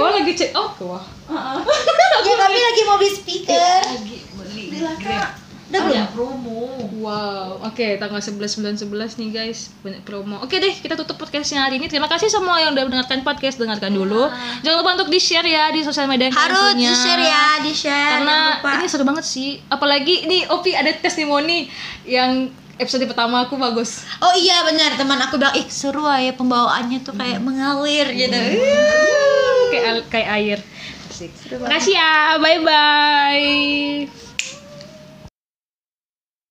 Oh 0.01 0.10
lagi 0.10 0.34
cek 0.34 0.51
oh 0.58 0.69
wah. 0.88 1.04
ya 2.21 2.36
kami 2.38 2.60
lagi 2.60 2.82
mau 2.88 2.97
beli 2.97 3.12
speaker 3.13 3.82
lagi 3.86 4.17
beli 4.34 4.63
Bila 4.73 4.93
kak 4.97 5.30
udah 5.71 5.81
belum? 5.81 5.95
ada 5.97 6.12
promo. 6.12 6.60
Wow, 7.01 7.65
oke 7.65 7.97
tanggal 7.97 8.21
11 8.21 8.38
bulan 8.62 8.75
11 8.77 9.17
nih 9.17 9.29
guys. 9.31 9.73
Banyak 9.81 10.03
promo. 10.03 10.38
Oke 10.43 10.60
deh 10.60 10.69
kita 10.69 10.93
tutup 10.93 11.17
podcastnya 11.17 11.65
hari 11.65 11.81
ini. 11.81 11.89
Terima 11.89 12.05
kasih 12.05 12.29
semua 12.29 12.62
yang 12.62 12.75
udah 12.75 12.84
mendengarkan 12.86 13.23
podcast. 13.23 13.57
Dengarkan 13.57 13.89
dulu. 13.89 14.29
Jangan 14.62 14.77
lupa 14.77 14.91
untuk 14.99 15.10
di 15.10 15.17
share 15.17 15.47
ya 15.47 15.71
di 15.71 15.81
sosial 15.81 16.05
media 16.05 16.29
harus 16.29 16.75
punya. 16.75 16.91
di 16.91 16.93
share 16.93 17.23
ya 17.23 17.45
di 17.63 17.73
share 17.73 18.12
karena 18.21 18.38
ini 18.77 18.86
seru 18.86 19.03
banget 19.07 19.25
sih. 19.25 19.57
Apalagi 19.65 20.29
ini 20.29 20.45
Opi 20.45 20.75
ada 20.75 20.93
testimoni 20.93 21.71
yang 22.05 22.51
episode 22.77 23.01
pertama 23.07 23.45
aku 23.45 23.57
bagus. 23.57 24.05
Oh 24.19 24.36
iya 24.36 24.62
benar. 24.62 24.93
Teman 24.93 25.17
aku 25.21 25.41
bilang 25.41 25.57
ih 25.57 25.65
seru 25.71 26.05
ya 26.05 26.36
pembawaannya 26.36 27.01
tuh 27.01 27.17
kayak 27.17 27.39
mengalir 27.41 28.12
gitu. 28.13 28.38
kayak 29.71 29.86
al- 29.88 30.07
kayak 30.12 30.29
air. 30.38 30.60
Asik. 31.10 31.31
Makasih 31.57 31.93
ya. 31.97 32.38
Bye 32.38 32.62
bye 32.62 34.30